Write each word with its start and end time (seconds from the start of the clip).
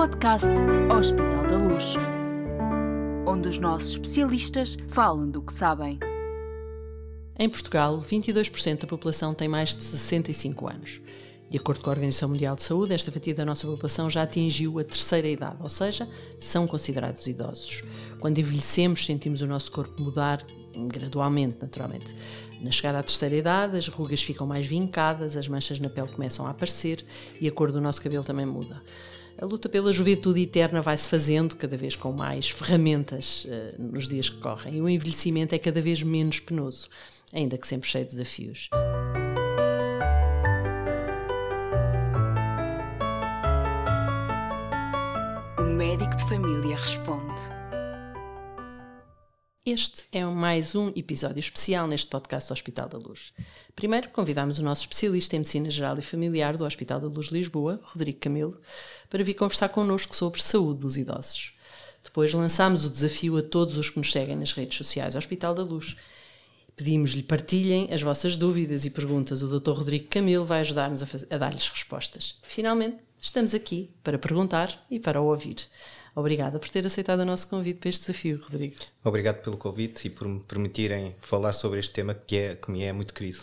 podcast 0.00 0.48
Hospital 0.98 1.46
da 1.46 1.58
Luz, 1.58 1.94
onde 3.26 3.48
os 3.50 3.58
nossos 3.58 3.90
especialistas 3.92 4.78
falam 4.88 5.30
do 5.30 5.42
que 5.42 5.52
sabem. 5.52 5.98
Em 7.38 7.50
Portugal, 7.50 8.00
22% 8.00 8.80
da 8.80 8.86
população 8.86 9.34
tem 9.34 9.46
mais 9.46 9.74
de 9.74 9.84
65 9.84 10.70
anos. 10.70 11.02
De 11.50 11.58
acordo 11.58 11.82
com 11.82 11.90
a 11.90 11.92
Organização 11.92 12.30
Mundial 12.30 12.56
de 12.56 12.62
Saúde, 12.62 12.94
esta 12.94 13.12
fatia 13.12 13.34
da 13.34 13.44
nossa 13.44 13.66
população 13.66 14.08
já 14.08 14.22
atingiu 14.22 14.78
a 14.78 14.84
terceira 14.84 15.28
idade, 15.28 15.58
ou 15.60 15.68
seja, 15.68 16.08
são 16.38 16.66
considerados 16.66 17.26
idosos. 17.26 17.84
Quando 18.20 18.38
envelhecemos, 18.38 19.04
sentimos 19.04 19.42
o 19.42 19.46
nosso 19.46 19.70
corpo 19.70 20.02
mudar 20.02 20.42
gradualmente, 20.88 21.58
naturalmente. 21.60 22.16
Na 22.58 22.70
chegada 22.70 23.00
à 23.00 23.02
terceira 23.02 23.36
idade, 23.36 23.76
as 23.76 23.86
rugas 23.88 24.22
ficam 24.22 24.46
mais 24.46 24.64
vincadas, 24.64 25.36
as 25.36 25.46
manchas 25.46 25.78
na 25.78 25.90
pele 25.90 26.08
começam 26.08 26.46
a 26.46 26.50
aparecer 26.50 27.04
e 27.38 27.46
a 27.46 27.52
cor 27.52 27.70
do 27.70 27.82
nosso 27.82 28.00
cabelo 28.00 28.24
também 28.24 28.46
muda. 28.46 28.82
A 29.40 29.46
luta 29.46 29.70
pela 29.70 29.90
juventude 29.90 30.42
eterna 30.42 30.82
vai-se 30.82 31.08
fazendo 31.08 31.56
cada 31.56 31.74
vez 31.74 31.96
com 31.96 32.12
mais 32.12 32.50
ferramentas 32.50 33.46
uh, 33.46 33.82
nos 33.82 34.06
dias 34.06 34.28
que 34.28 34.36
correm 34.36 34.74
e 34.74 34.82
o 34.82 34.88
envelhecimento 34.88 35.54
é 35.54 35.58
cada 35.58 35.80
vez 35.80 36.02
menos 36.02 36.38
penoso, 36.40 36.90
ainda 37.32 37.56
que 37.56 37.66
sempre 37.66 37.88
cheio 37.88 38.04
de 38.04 38.10
desafios. 38.10 38.68
médico 45.74 46.14
de 46.14 46.28
família 46.28 46.76
responde. 46.76 47.29
Este 49.72 50.04
é 50.10 50.24
mais 50.24 50.74
um 50.74 50.88
episódio 50.96 51.38
especial 51.38 51.86
neste 51.86 52.08
podcast 52.08 52.48
do 52.48 52.54
Hospital 52.54 52.88
da 52.88 52.98
Luz. 52.98 53.32
Primeiro, 53.76 54.08
convidámos 54.08 54.58
o 54.58 54.64
nosso 54.64 54.80
especialista 54.80 55.36
em 55.36 55.38
Medicina 55.38 55.70
Geral 55.70 55.96
e 55.96 56.02
Familiar 56.02 56.56
do 56.56 56.64
Hospital 56.64 56.98
da 56.98 57.06
Luz 57.06 57.28
Lisboa, 57.28 57.78
Rodrigo 57.84 58.18
Camilo, 58.18 58.60
para 59.08 59.22
vir 59.22 59.34
conversar 59.34 59.68
connosco 59.68 60.16
sobre 60.16 60.42
saúde 60.42 60.80
dos 60.80 60.96
idosos. 60.96 61.52
Depois 62.02 62.32
lançámos 62.32 62.84
o 62.84 62.90
desafio 62.90 63.36
a 63.36 63.42
todos 63.44 63.76
os 63.76 63.88
que 63.88 63.98
nos 63.98 64.10
seguem 64.10 64.34
nas 64.34 64.50
redes 64.50 64.76
sociais 64.76 65.14
Hospital 65.14 65.54
da 65.54 65.62
Luz. 65.62 65.96
Pedimos-lhe 66.74 67.22
partilhem 67.22 67.90
as 67.92 68.02
vossas 68.02 68.36
dúvidas 68.36 68.84
e 68.84 68.90
perguntas. 68.90 69.40
O 69.40 69.60
Dr. 69.60 69.70
Rodrigo 69.70 70.08
Camilo 70.08 70.44
vai 70.44 70.58
ajudar-nos 70.62 71.00
a, 71.00 71.06
a 71.30 71.38
dar-lhes 71.38 71.68
respostas. 71.68 72.40
Finalmente, 72.42 72.96
estamos 73.20 73.54
aqui 73.54 73.88
para 74.02 74.18
perguntar 74.18 74.84
e 74.90 74.98
para 74.98 75.20
ouvir. 75.20 75.58
Obrigada 76.14 76.58
por 76.58 76.68
ter 76.68 76.84
aceitado 76.86 77.20
o 77.20 77.24
nosso 77.24 77.48
convite 77.48 77.78
para 77.78 77.88
este 77.88 78.06
desafio, 78.06 78.40
Rodrigo. 78.42 78.76
Obrigado 79.04 79.42
pelo 79.42 79.56
convite 79.56 80.06
e 80.06 80.10
por 80.10 80.26
me 80.26 80.40
permitirem 80.40 81.14
falar 81.20 81.52
sobre 81.52 81.78
este 81.78 81.92
tema 81.92 82.14
que, 82.14 82.36
é, 82.36 82.54
que 82.56 82.70
me 82.70 82.82
é 82.82 82.92
muito 82.92 83.14
querido. 83.14 83.38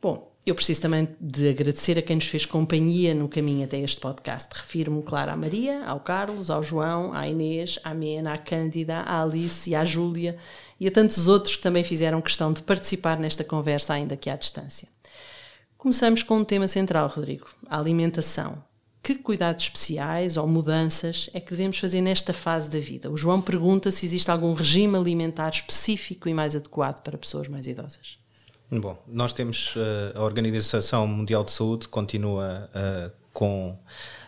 Bom, 0.00 0.32
eu 0.44 0.56
preciso 0.56 0.82
também 0.82 1.08
de 1.20 1.50
agradecer 1.50 1.96
a 1.96 2.02
quem 2.02 2.16
nos 2.16 2.26
fez 2.26 2.44
companhia 2.44 3.14
no 3.14 3.28
caminho 3.28 3.64
até 3.64 3.78
este 3.78 4.00
podcast. 4.00 4.48
Refiro-me, 4.52 5.00
claro, 5.02 5.30
à 5.30 5.36
Maria, 5.36 5.84
ao 5.84 6.00
Carlos, 6.00 6.50
ao 6.50 6.62
João, 6.62 7.12
à 7.12 7.28
Inês, 7.28 7.78
à 7.84 7.94
Mena, 7.94 8.34
à 8.34 8.38
Cândida, 8.38 9.00
à 9.00 9.22
Alice 9.22 9.70
e 9.70 9.74
à 9.76 9.84
Júlia 9.84 10.36
e 10.80 10.88
a 10.88 10.90
tantos 10.90 11.28
outros 11.28 11.54
que 11.54 11.62
também 11.62 11.84
fizeram 11.84 12.20
questão 12.20 12.52
de 12.52 12.62
participar 12.62 13.16
nesta 13.20 13.44
conversa, 13.44 13.92
ainda 13.92 14.16
que 14.16 14.28
à 14.28 14.34
distância. 14.34 14.88
Começamos 15.78 16.24
com 16.24 16.38
um 16.38 16.44
tema 16.44 16.66
central, 16.66 17.06
Rodrigo: 17.06 17.46
a 17.68 17.78
alimentação 17.78 18.64
que 19.02 19.16
cuidados 19.16 19.64
especiais 19.64 20.36
ou 20.36 20.46
mudanças 20.46 21.28
é 21.34 21.40
que 21.40 21.50
devemos 21.50 21.78
fazer 21.78 22.00
nesta 22.00 22.32
fase 22.32 22.70
da 22.70 22.78
vida? 22.78 23.10
O 23.10 23.16
João 23.16 23.42
pergunta 23.42 23.90
se 23.90 24.06
existe 24.06 24.30
algum 24.30 24.54
regime 24.54 24.96
alimentar 24.96 25.48
específico 25.48 26.28
e 26.28 26.34
mais 26.34 26.54
adequado 26.54 27.02
para 27.02 27.18
pessoas 27.18 27.48
mais 27.48 27.66
idosas. 27.66 28.18
Bom, 28.70 28.96
nós 29.06 29.32
temos 29.32 29.76
uh, 29.76 29.80
a 30.16 30.22
Organização 30.22 31.06
Mundial 31.06 31.44
de 31.44 31.50
Saúde 31.50 31.88
continua 31.88 32.70
uh, 32.74 33.12
com 33.32 33.76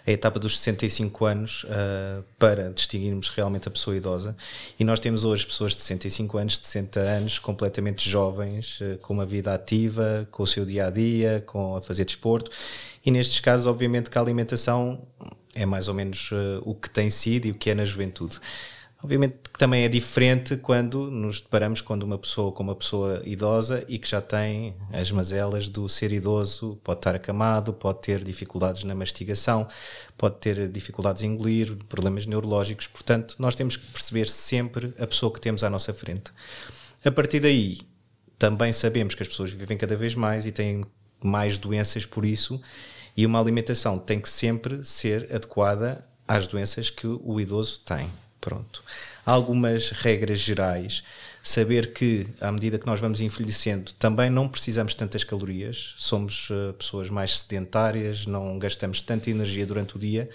a 0.07 0.13
etapa 0.13 0.39
dos 0.39 0.59
65 0.59 1.25
anos 1.25 1.65
uh, 1.65 2.23
para 2.39 2.71
distinguirmos 2.71 3.31
realmente 3.31 3.69
a 3.69 3.71
pessoa 3.71 3.97
idosa. 3.97 4.37
E 4.79 4.85
nós 4.85 5.01
temos 5.01 5.25
hoje 5.25 5.47
pessoas 5.47 5.73
de 5.73 5.81
65 5.81 6.37
anos, 6.39 6.61
de 6.61 6.67
60 6.67 7.01
anos, 7.01 7.39
completamente 7.39 8.09
jovens, 8.09 8.81
uh, 8.81 8.99
com 8.99 9.15
uma 9.15 9.25
vida 9.25 9.55
ativa, 9.55 10.29
com 10.31 10.43
o 10.43 10.47
seu 10.47 10.67
dia 10.67 10.89
a 10.89 10.91
dia, 10.91 11.43
com 11.47 11.77
a 11.77 11.83
fazer 11.83 12.05
desporto. 12.05 12.51
E 13.05 13.11
nestes 13.11 13.41
casos, 13.41 13.67
obviamente, 13.67 14.11
que 14.11 14.19
a 14.19 14.21
alimentação 14.21 15.01
é 15.55 15.65
mais 15.65 15.89
ou 15.89 15.95
menos 15.95 16.31
uh, 16.33 16.61
o 16.65 16.75
que 16.75 16.91
tem 16.91 17.09
sido 17.09 17.47
e 17.47 17.51
o 17.51 17.55
que 17.55 17.71
é 17.71 17.75
na 17.75 17.85
juventude. 17.85 18.39
Obviamente 19.05 19.37
que 19.53 19.59
também 19.59 19.85
é 19.85 19.89
diferente 19.89 20.57
quando 20.57 21.11
nos 21.11 21.39
deparamos 21.39 21.83
com 21.83 21.93
uma 21.93 22.17
pessoa 22.17 22.51
com 22.53 22.63
uma 22.63 22.75
pessoa 22.75 23.21
idosa 23.27 23.85
e 23.87 23.99
que 23.99 24.09
já 24.09 24.23
tem 24.23 24.75
as 24.91 25.11
mazelas 25.13 25.69
do 25.69 25.87
ser 25.91 26.11
idoso, 26.11 26.81
pode 26.83 27.01
estar 27.01 27.15
acamado, 27.15 27.75
pode 27.75 28.01
ter 28.01 28.25
dificuldades 28.25 28.83
na 28.83 28.95
mastigação, 28.95 29.69
pode 30.17 30.37
ter 30.37 30.69
dificuldades 30.71 31.23
em 31.23 31.33
engolir, 31.33 31.77
problemas 31.87 32.25
neurológicos. 32.25 32.87
Portanto, 32.87 33.37
nós 33.39 33.55
temos 33.55 33.77
que 33.77 33.85
perceber 33.89 34.27
sempre 34.27 34.95
a 34.99 35.07
pessoa 35.07 35.31
que 35.31 35.39
temos 35.39 35.63
à 35.63 35.69
nossa 35.69 35.93
frente. 35.93 36.33
A 37.05 37.11
partir 37.11 37.41
daí, 37.41 37.83
também 38.39 38.73
sabemos 38.73 39.15
que 39.15 39.23
as 39.23 39.29
pessoas 39.29 39.53
vivem 39.53 39.77
cada 39.77 39.97
vez 39.97 40.15
mais 40.15 40.47
e 40.47 40.51
têm 40.51 40.83
mais 41.23 41.59
doenças 41.59 42.07
por 42.07 42.25
isso, 42.25 42.59
e 43.15 43.27
uma 43.27 43.39
alimentação 43.39 43.99
tem 43.99 44.19
que 44.19 44.31
sempre 44.31 44.83
ser 44.83 45.29
adequada 45.31 46.03
às 46.27 46.47
doenças 46.47 46.89
que 46.89 47.07
o 47.07 47.39
idoso 47.39 47.81
tem. 47.81 48.24
Pronto. 48.45 48.83
Algumas 49.25 49.89
regras 49.89 50.39
gerais. 50.39 51.03
Saber 51.43 51.95
que, 51.95 52.27
à 52.43 52.53
medida 52.53 52.79
que 52.79 52.87
nós 52.87 53.01
vamos 53.01 53.23
envelhecendo, 53.23 53.93
também 53.95 54.29
não 54.29 54.47
precisamos 54.47 54.95
tantas 54.95 55.25
calorias, 55.25 55.95
somos 55.97 56.51
uh, 56.51 56.75
pessoas 56.75 57.09
mais 57.09 57.39
sedentárias, 57.39 58.27
não 58.27 58.59
gastamos 58.59 59.01
tanta 59.01 59.31
energia 59.31 59.65
durante 59.65 59.97
o 59.97 59.99
dia, 59.99 60.29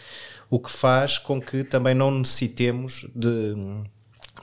o 0.49 0.59
que 0.59 0.71
faz 0.71 1.19
com 1.19 1.39
que 1.39 1.63
também 1.63 1.93
não 1.93 2.11
necessitemos 2.11 3.07
de, 3.15 3.53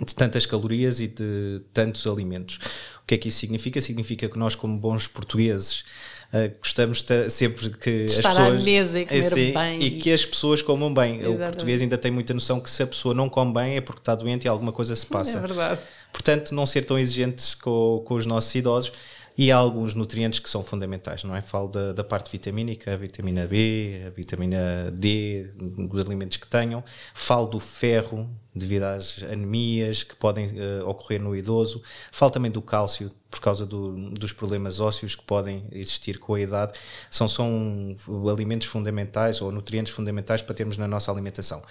de 0.04 0.14
tantas 0.14 0.46
calorias 0.46 1.00
e 1.00 1.08
de 1.08 1.60
tantos 1.72 2.06
alimentos. 2.06 2.56
O 3.02 3.06
que 3.06 3.14
é 3.14 3.18
que 3.18 3.28
isso 3.28 3.38
significa? 3.38 3.80
Significa 3.80 4.28
que 4.28 4.38
nós, 4.38 4.54
como 4.54 4.78
bons 4.78 5.08
portugueses, 5.08 5.84
Uh, 6.32 6.58
gostamos 6.58 7.04
sempre 7.30 7.70
que 7.70 7.90
Estar 8.04 8.30
as 8.30 8.36
pessoas. 8.36 8.60
à 8.60 8.64
mesa 8.64 9.00
e 9.00 9.06
comer 9.06 9.26
assim, 9.26 9.52
bem. 9.52 9.82
E 9.82 9.90
que 9.98 10.12
as 10.12 10.24
pessoas 10.24 10.60
comam 10.60 10.92
bem. 10.92 11.20
Exatamente. 11.20 11.40
O 11.40 11.44
português 11.44 11.82
ainda 11.82 11.96
tem 11.96 12.10
muita 12.10 12.34
noção 12.34 12.60
que 12.60 12.68
se 12.68 12.82
a 12.82 12.86
pessoa 12.86 13.14
não 13.14 13.28
come 13.28 13.52
bem 13.52 13.76
é 13.76 13.80
porque 13.80 14.00
está 14.00 14.14
doente 14.14 14.44
e 14.44 14.48
alguma 14.48 14.72
coisa 14.72 14.94
se 14.96 15.06
passa. 15.06 15.38
É 15.38 15.40
verdade. 15.40 15.80
Portanto, 16.12 16.54
não 16.54 16.66
ser 16.66 16.82
tão 16.82 16.98
exigentes 16.98 17.54
com, 17.54 18.02
com 18.04 18.14
os 18.14 18.26
nossos 18.26 18.54
idosos. 18.54 18.92
E 19.38 19.52
há 19.52 19.56
alguns 19.56 19.92
nutrientes 19.92 20.38
que 20.38 20.48
são 20.48 20.62
fundamentais, 20.64 21.22
não 21.22 21.36
é? 21.36 21.42
Falo 21.42 21.68
da, 21.68 21.92
da 21.92 22.02
parte 22.02 22.32
vitamínica, 22.32 22.94
a 22.94 22.96
vitamina 22.96 23.46
B, 23.46 24.02
a 24.06 24.10
vitamina 24.10 24.90
D, 24.90 25.50
dos 25.54 26.06
alimentos 26.06 26.38
que 26.38 26.46
tenham. 26.46 26.82
Falo 27.12 27.46
do 27.46 27.60
ferro, 27.60 28.30
devido 28.54 28.84
às 28.84 29.22
anemias 29.24 30.02
que 30.02 30.16
podem 30.16 30.46
uh, 30.46 30.88
ocorrer 30.88 31.20
no 31.20 31.36
idoso. 31.36 31.82
Falo 32.10 32.32
também 32.32 32.50
do 32.50 32.62
cálcio, 32.62 33.12
por 33.30 33.40
causa 33.40 33.66
do, 33.66 34.10
dos 34.10 34.32
problemas 34.32 34.80
ósseos 34.80 35.14
que 35.14 35.24
podem 35.24 35.66
existir 35.70 36.18
com 36.18 36.32
a 36.32 36.40
idade. 36.40 36.72
São, 37.10 37.28
são 37.28 37.94
alimentos 38.32 38.68
fundamentais 38.68 39.42
ou 39.42 39.52
nutrientes 39.52 39.92
fundamentais 39.92 40.40
para 40.40 40.54
termos 40.54 40.78
na 40.78 40.88
nossa 40.88 41.12
alimentação. 41.12 41.62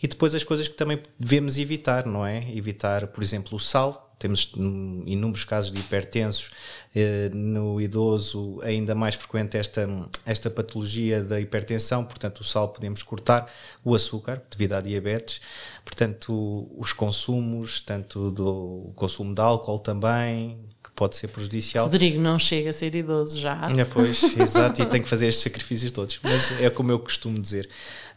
E 0.00 0.06
depois 0.06 0.34
as 0.34 0.44
coisas 0.44 0.68
que 0.68 0.74
também 0.74 1.02
devemos 1.18 1.58
evitar, 1.58 2.06
não 2.06 2.24
é? 2.24 2.38
Evitar, 2.54 3.08
por 3.08 3.22
exemplo, 3.22 3.56
o 3.56 3.58
sal, 3.58 4.09
temos 4.20 4.52
inúmeros 4.54 5.44
casos 5.44 5.72
de 5.72 5.80
hipertensos 5.80 6.50
eh, 6.94 7.30
no 7.32 7.80
idoso, 7.80 8.60
ainda 8.62 8.94
mais 8.94 9.14
frequente 9.14 9.56
esta, 9.56 9.88
esta 10.26 10.50
patologia 10.50 11.24
da 11.24 11.40
hipertensão, 11.40 12.04
portanto, 12.04 12.40
o 12.40 12.44
sal 12.44 12.68
podemos 12.68 13.02
cortar, 13.02 13.50
o 13.82 13.94
açúcar, 13.94 14.42
devido 14.50 14.74
à 14.74 14.82
diabetes, 14.82 15.40
portanto, 15.82 16.68
os 16.76 16.92
consumos, 16.92 17.80
tanto 17.80 18.30
do 18.30 18.92
consumo 18.94 19.34
de 19.34 19.40
álcool 19.40 19.80
também, 19.80 20.58
pode 21.00 21.16
ser 21.16 21.28
prejudicial. 21.28 21.86
Rodrigo 21.86 22.20
não 22.20 22.38
chega 22.38 22.68
a 22.68 22.72
ser 22.74 22.94
idoso 22.94 23.40
já. 23.40 23.70
É, 23.74 23.86
pois, 23.86 24.22
exato, 24.38 24.82
e 24.82 24.84
tem 24.84 25.00
que 25.00 25.08
fazer 25.08 25.28
estes 25.28 25.42
sacrifícios 25.42 25.90
todos, 25.90 26.20
mas 26.22 26.60
é 26.60 26.68
como 26.68 26.92
eu 26.92 26.98
costumo 26.98 27.40
dizer. 27.40 27.70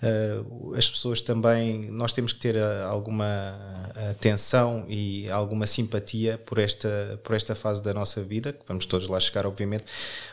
Uh, 0.03 0.75
as 0.75 0.89
pessoas 0.89 1.21
também, 1.21 1.89
nós 1.89 2.11
temos 2.11 2.33
que 2.33 2.39
ter 2.41 2.57
uh, 2.57 2.85
alguma 2.89 3.57
atenção 4.11 4.83
e 4.89 5.31
alguma 5.31 5.65
simpatia 5.65 6.37
por 6.45 6.57
esta, 6.57 7.17
por 7.23 7.33
esta 7.33 7.55
fase 7.55 7.81
da 7.81 7.93
nossa 7.93 8.21
vida, 8.21 8.51
que 8.51 8.59
vamos 8.67 8.85
todos 8.85 9.07
lá 9.07 9.17
chegar, 9.17 9.45
obviamente, 9.45 9.85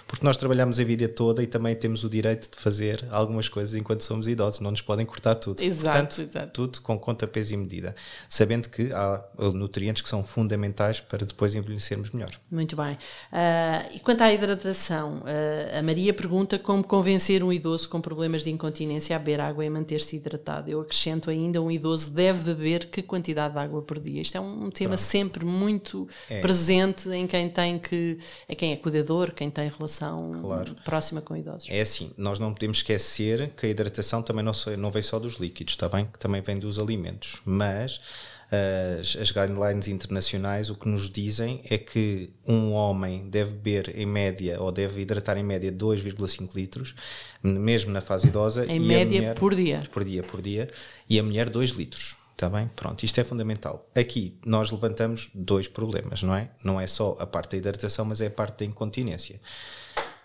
porque 0.08 0.26
nós 0.26 0.37
trabalhamos 0.37 0.81
a 0.81 0.82
vida 0.82 1.06
toda 1.08 1.44
e 1.44 1.46
também 1.46 1.76
temos 1.76 2.03
o 2.03 2.11
direito 2.11 2.50
de 2.50 2.56
fazer 2.61 3.06
algumas 3.12 3.49
coisas 3.49 3.76
enquanto 3.76 4.00
somos 4.00 4.26
idosos, 4.26 4.58
não 4.58 4.73
nos 4.73 4.82
podem 4.82 5.06
cortar 5.06 5.37
tudo. 5.37 5.62
Exato, 5.62 6.17
Portanto, 6.17 6.23
exato. 6.23 6.53
tudo 6.53 6.81
com 6.81 6.99
conta, 6.99 7.29
peso 7.29 7.55
e 7.55 7.56
medida, 7.56 7.94
sabendo 8.29 8.69
que 8.69 8.93
há 8.93 9.23
nutrientes 9.55 10.03
que 10.03 10.08
são 10.08 10.25
fundamentais 10.25 10.99
para 10.99 11.25
depois 11.25 11.55
envelhecermos 11.55 12.11
melhor. 12.11 12.40
Muito 12.51 12.77
bem. 12.77 12.95
Uh, 12.95 13.97
e 13.97 14.01
quanto 14.01 14.23
à 14.23 14.33
hidratação, 14.33 15.19
uh, 15.19 15.79
a 15.79 15.83
Maria 15.83 16.13
pergunta 16.13 16.59
como 16.59 16.83
convencer 16.83 17.45
um 17.45 17.53
idoso 17.53 17.89
com 17.89 18.01
problemas 18.01 18.43
de 18.43 18.51
incontinência 18.51 19.15
a 19.15 19.19
beber 19.19 19.41
água 19.41 19.65
e 19.65 19.71
manter-se 19.71 20.17
hidratado. 20.17 20.69
Eu 20.69 20.81
acrescento 20.81 21.31
ainda, 21.31 21.63
um 21.63 21.71
idoso 21.71 22.11
deve 22.11 22.53
beber 22.53 22.87
que 22.87 23.03
quantidade 23.03 23.55
de 23.55 23.61
água 23.61 23.83
por 23.83 24.01
dia? 24.01 24.21
Isto 24.21 24.37
é 24.37 24.41
um 24.41 24.71
tema 24.71 24.91
Pronto. 24.91 25.01
sempre 25.01 25.45
muito 25.45 26.09
é. 26.29 26.41
presente 26.41 27.09
em 27.11 27.27
quem 27.27 27.49
tem 27.49 27.79
que, 27.79 28.19
é 28.49 28.55
quem 28.55 28.73
é 28.73 28.77
cuidador, 28.77 29.33
quem 29.33 29.49
tem 29.49 29.69
relação 29.69 30.33
claro. 30.41 30.75
próxima 30.85 31.21
com 31.21 31.37
idosos. 31.37 31.69
É 31.71 31.81
assim, 31.81 32.13
nós 32.17 32.39
não 32.39 32.53
podemos 32.53 32.79
esquecer 32.79 33.51
que 33.57 33.67
a 33.67 33.69
hidratação 33.69 34.23
também 34.23 34.45
não, 34.45 34.53
não 34.77 34.91
vem 34.91 35.03
só 35.03 35.19
dos 35.19 35.35
líquidos, 35.35 35.75
está 35.75 35.89
bem? 35.89 36.05
Que 36.05 36.19
também 36.19 36.43
vem 36.43 36.57
dos 36.57 36.79
alimentos, 36.79 37.41
mas 37.45 38.01
as, 39.00 39.17
as 39.17 39.31
guidelines 39.31 39.87
internacionais 39.87 40.70
o 40.70 40.75
que 40.75 40.88
nos 40.88 41.08
dizem 41.08 41.61
é 41.70 41.79
que 41.79 42.31
um 42.47 42.73
homem 42.73 43.29
deve 43.29 43.52
beber 43.52 43.97
em 43.97 44.06
média 44.06 44.61
ou 44.61 44.73
deve 44.73 45.00
hidratar 45.02 45.37
em 45.37 45.44
média 45.44 45.70
2,5 45.70 46.55
litros, 46.55 46.94
mesmo 47.43 47.93
na 47.93 48.00
fase 48.00 48.29
idosa. 48.29 48.67
Em 48.67 48.81
média 48.81 49.20
mulher, 49.20 49.35
por 49.35 49.55
dia. 49.55 49.81
Por 49.91 50.05
dia, 50.05 50.23
por 50.23 50.43
dia. 50.43 50.69
E 51.08 51.19
a 51.19 51.23
mulher 51.23 51.49
2 51.49 51.70
litros. 51.70 52.17
Está 52.32 52.49
bem? 52.49 52.70
Pronto, 52.75 53.05
isto 53.05 53.20
é 53.20 53.25
fundamental. 53.25 53.87
Aqui 53.94 54.35
nós 54.47 54.70
levantamos 54.70 55.31
dois 55.35 55.69
problemas, 55.69 56.23
não 56.23 56.35
é? 56.35 56.49
Não 56.64 56.81
é 56.81 56.87
só 56.87 57.14
a 57.20 57.26
parte 57.26 57.50
da 57.50 57.58
hidratação, 57.58 58.06
mas 58.06 58.23
é 58.23 58.29
a 58.29 58.31
parte 58.31 58.61
da 58.61 58.64
incontinência 58.64 59.38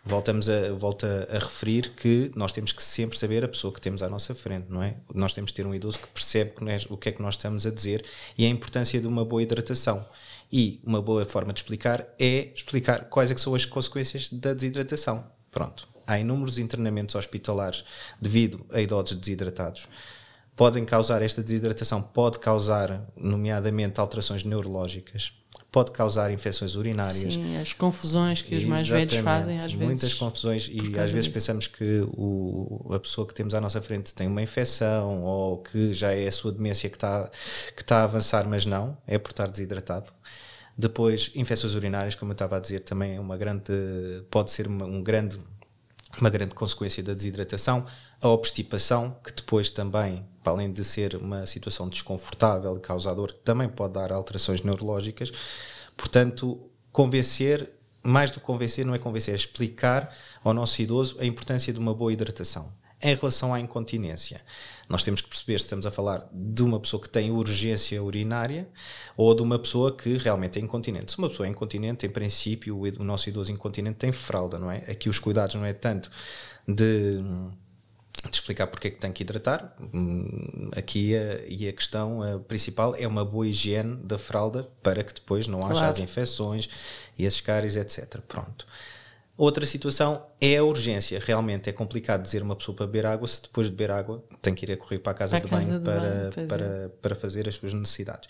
voltamos 0.05 0.47
a, 0.47 0.71
volta 0.73 1.27
a 1.31 1.39
referir 1.39 1.89
que 1.95 2.31
nós 2.35 2.53
temos 2.53 2.71
que 2.71 2.83
sempre 2.83 3.17
saber 3.17 3.43
a 3.43 3.47
pessoa 3.47 3.73
que 3.73 3.81
temos 3.81 4.03
à 4.03 4.09
nossa 4.09 4.35
frente, 4.35 4.67
não 4.69 4.83
é? 4.83 4.95
Nós 5.13 5.33
temos 5.33 5.51
que 5.51 5.57
ter 5.57 5.65
um 5.65 5.73
idoso 5.73 5.97
que 5.99 6.07
percebe 6.07 6.53
o 6.89 6.95
que 6.95 7.09
é 7.09 7.11
que 7.11 7.21
nós 7.21 7.33
estamos 7.33 7.65
a 7.65 7.71
dizer 7.71 8.05
e 8.37 8.45
a 8.45 8.49
importância 8.49 9.01
de 9.01 9.07
uma 9.07 9.25
boa 9.25 9.41
hidratação. 9.41 10.05
E 10.51 10.79
uma 10.85 11.01
boa 11.01 11.25
forma 11.25 11.51
de 11.51 11.59
explicar 11.59 12.05
é 12.19 12.51
explicar 12.53 13.05
quais 13.05 13.31
é 13.31 13.35
são 13.35 13.55
as 13.55 13.65
consequências 13.65 14.29
da 14.29 14.53
desidratação. 14.53 15.25
Pronto. 15.49 15.87
Há 16.05 16.19
inúmeros 16.19 16.59
internamentos 16.59 17.15
hospitalares 17.15 17.83
devido 18.21 18.63
a 18.71 18.79
idosos 18.79 19.15
desidratados 19.15 19.87
podem 20.55 20.85
causar 20.85 21.21
esta 21.21 21.43
desidratação, 21.43 22.01
pode 22.01 22.39
causar, 22.39 23.05
nomeadamente, 23.17 23.99
alterações 23.99 24.43
neurológicas, 24.43 25.33
pode 25.71 25.91
causar 25.91 26.31
infecções 26.31 26.75
urinárias. 26.75 27.33
Sim, 27.33 27.57
as 27.57 27.73
confusões 27.73 28.41
que 28.41 28.55
os 28.55 28.63
mais 28.63 28.87
velhos 28.87 29.15
fazem 29.17 29.57
às 29.57 29.63
muitas 29.63 29.73
vezes. 29.73 29.87
Muitas 29.87 30.13
confusões 30.13 30.69
e 30.71 30.79
às 30.97 31.11
vezes 31.11 31.25
disso. 31.25 31.31
pensamos 31.31 31.67
que 31.67 32.07
o, 32.13 32.93
a 32.93 32.99
pessoa 32.99 33.27
que 33.27 33.33
temos 33.33 33.53
à 33.53 33.59
nossa 33.59 33.81
frente 33.81 34.13
tem 34.13 34.27
uma 34.27 34.41
infecção 34.41 35.23
ou 35.23 35.57
que 35.57 35.93
já 35.93 36.13
é 36.13 36.27
a 36.27 36.31
sua 36.31 36.51
demência 36.51 36.89
que 36.89 36.95
está, 36.95 37.29
que 37.75 37.81
está 37.81 37.97
a 38.01 38.03
avançar, 38.03 38.47
mas 38.47 38.65
não, 38.65 38.97
é 39.05 39.17
por 39.17 39.31
estar 39.31 39.47
desidratado. 39.49 40.11
Depois, 40.77 41.31
infecções 41.35 41.73
urinárias, 41.75 42.15
como 42.15 42.31
eu 42.31 42.35
estava 42.35 42.57
a 42.57 42.59
dizer, 42.59 42.81
também 42.81 43.15
é 43.15 43.19
uma 43.19 43.37
grande, 43.37 43.71
pode 44.29 44.51
ser 44.51 44.67
uma, 44.67 44.85
um 44.85 45.01
grande, 45.01 45.39
uma 46.19 46.29
grande 46.29 46.53
consequência 46.53 47.01
da 47.01 47.13
desidratação. 47.13 47.85
A 48.21 48.29
obstipação, 48.29 49.17
que 49.23 49.33
depois 49.33 49.69
também 49.69 50.25
para 50.45 50.53
além 50.53 50.71
de 50.71 50.83
ser 50.83 51.15
uma 51.15 51.47
situação 51.47 51.89
desconfortável 51.89 52.77
e 52.77 52.79
causador, 52.79 53.33
também 53.33 53.67
pode 53.67 53.95
dar 53.95 54.11
alterações 54.11 54.61
neurológicas. 54.61 55.31
Portanto, 55.97 56.69
convencer, 56.91 57.71
mais 58.03 58.29
do 58.29 58.39
que 58.39 58.45
convencer, 58.45 58.85
não 58.85 58.93
é 58.93 58.99
convencer, 58.99 59.33
é 59.33 59.37
explicar 59.37 60.15
ao 60.43 60.53
nosso 60.53 60.79
idoso 60.79 61.17
a 61.19 61.25
importância 61.25 61.73
de 61.73 61.79
uma 61.79 61.95
boa 61.95 62.13
hidratação. 62.13 62.71
Em 63.01 63.15
relação 63.15 63.53
à 63.53 63.59
incontinência, 63.59 64.39
nós 64.87 65.03
temos 65.03 65.19
que 65.19 65.27
perceber 65.27 65.59
se 65.59 65.65
estamos 65.65 65.85
a 65.85 65.91
falar 65.91 66.27
de 66.31 66.63
uma 66.63 66.79
pessoa 66.79 67.01
que 67.01 67.09
tem 67.09 67.31
urgência 67.31 68.01
urinária 68.01 68.69
ou 69.17 69.33
de 69.33 69.41
uma 69.41 69.57
pessoa 69.57 69.95
que 69.95 70.15
realmente 70.17 70.59
é 70.59 70.61
incontinente. 70.61 71.11
Se 71.11 71.17
uma 71.17 71.27
pessoa 71.27 71.47
é 71.47 71.49
incontinente, 71.49 72.05
em 72.05 72.09
princípio, 72.09 72.79
o 72.79 73.03
nosso 73.03 73.27
idoso 73.29 73.51
incontinente 73.51 73.97
tem 73.97 74.11
fralda, 74.11 74.59
não 74.59 74.69
é? 74.71 74.77
Aqui 74.89 75.09
os 75.09 75.19
cuidados 75.19 75.55
não 75.55 75.65
é 75.65 75.73
tanto 75.73 76.09
de 76.67 77.19
de 78.29 78.37
explicar 78.37 78.67
porque 78.67 78.87
é 78.87 78.91
que 78.91 78.97
tem 78.97 79.11
que 79.11 79.23
hidratar. 79.23 79.75
Hum, 79.93 80.69
aqui 80.75 81.15
a, 81.15 81.41
e 81.47 81.67
a 81.67 81.73
questão 81.73 82.43
principal 82.47 82.95
é 82.95 83.07
uma 83.07 83.25
boa 83.25 83.47
higiene 83.47 83.95
da 83.97 84.17
fralda 84.17 84.67
para 84.81 85.03
que 85.03 85.13
depois 85.13 85.47
não 85.47 85.59
haja 85.59 85.71
claro. 85.73 85.91
as 85.91 85.97
infecções 85.97 86.69
e 87.17 87.25
as 87.25 87.39
cáries, 87.41 87.75
etc. 87.75 88.19
Pronto. 88.27 88.65
Outra 89.37 89.65
situação 89.65 90.25
é 90.39 90.55
a 90.55 90.63
urgência. 90.63 91.19
Realmente 91.19 91.69
é 91.69 91.73
complicado 91.73 92.21
dizer 92.21 92.41
uma 92.41 92.55
pessoa 92.55 92.75
para 92.75 92.85
beber 92.85 93.05
água 93.05 93.27
se 93.27 93.41
depois 93.41 93.67
de 93.67 93.75
beber 93.75 93.91
água 93.91 94.23
tem 94.41 94.55
que 94.55 94.65
ir 94.65 94.71
a 94.71 94.77
correr 94.77 94.99
para 94.99 95.11
a 95.11 95.15
casa, 95.15 95.39
para 95.41 95.43
de, 95.43 95.49
casa 95.49 95.65
banho 95.65 95.79
de 95.79 95.85
para, 95.85 96.31
banho 96.31 96.47
para, 96.47 96.65
é. 96.65 96.87
para 96.87 97.15
fazer 97.15 97.47
as 97.47 97.55
suas 97.55 97.73
necessidades. 97.73 98.29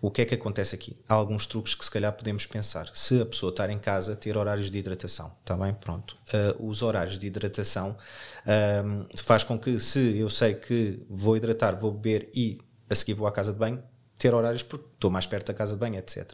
O 0.00 0.10
que 0.10 0.20
é 0.20 0.24
que 0.26 0.34
acontece 0.34 0.74
aqui? 0.74 0.98
Há 1.08 1.14
alguns 1.14 1.46
truques 1.46 1.74
que 1.74 1.82
se 1.84 1.90
calhar 1.90 2.12
podemos 2.12 2.44
pensar. 2.44 2.90
Se 2.92 3.20
a 3.22 3.24
pessoa 3.24 3.48
estar 3.48 3.70
em 3.70 3.78
casa, 3.78 4.14
ter 4.14 4.36
horários 4.36 4.70
de 4.70 4.78
hidratação. 4.78 5.32
Está 5.40 5.56
bem? 5.56 5.72
Pronto. 5.72 6.18
Uh, 6.58 6.68
os 6.68 6.82
horários 6.82 7.18
de 7.18 7.26
hidratação 7.26 7.96
uh, 8.44 9.18
faz 9.22 9.44
com 9.44 9.58
que 9.58 9.78
se 9.78 10.18
eu 10.18 10.28
sei 10.28 10.54
que 10.54 11.02
vou 11.08 11.34
hidratar, 11.34 11.76
vou 11.76 11.92
beber 11.92 12.28
e 12.34 12.58
a 12.90 12.94
seguir 12.94 13.14
vou 13.14 13.26
à 13.26 13.32
casa 13.32 13.54
de 13.54 13.58
banho, 13.58 13.82
ter 14.18 14.34
horários 14.34 14.62
porque 14.62 14.86
estou 14.92 15.10
mais 15.10 15.24
perto 15.24 15.46
da 15.46 15.54
casa 15.54 15.72
de 15.72 15.78
banho, 15.78 15.96
etc. 15.96 16.30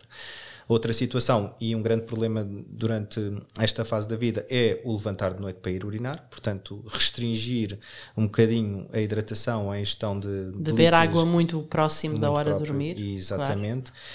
Outra 0.69 0.93
situação 0.93 1.55
e 1.59 1.75
um 1.75 1.81
grande 1.81 2.03
problema 2.03 2.47
durante 2.47 3.19
esta 3.59 3.87
fase 3.87 4.07
da 4.07 4.17
vida 4.17 4.47
é 4.51 4.83
o 4.85 4.93
levantar 4.93 5.33
de 5.33 5.41
noite 5.41 5.61
para 5.61 5.71
ir 5.71 5.83
urinar, 5.83 6.29
portanto, 6.29 6.85
restringir 6.89 7.79
um 8.15 8.27
bocadinho 8.27 8.87
a 8.93 9.01
hidratação, 9.01 9.71
a 9.71 9.81
ingestão 9.81 10.21
de. 10.21 10.53
de 10.53 10.73
beber 10.73 10.93
água 10.93 11.25
muito 11.25 11.63
próximo 11.63 12.13
muito 12.13 12.21
da 12.21 12.31
hora 12.31 12.51
próprio, 12.51 12.67
de 12.67 12.71
dormir. 12.71 13.15
Exatamente. 13.15 13.91
Claro. 13.91 14.07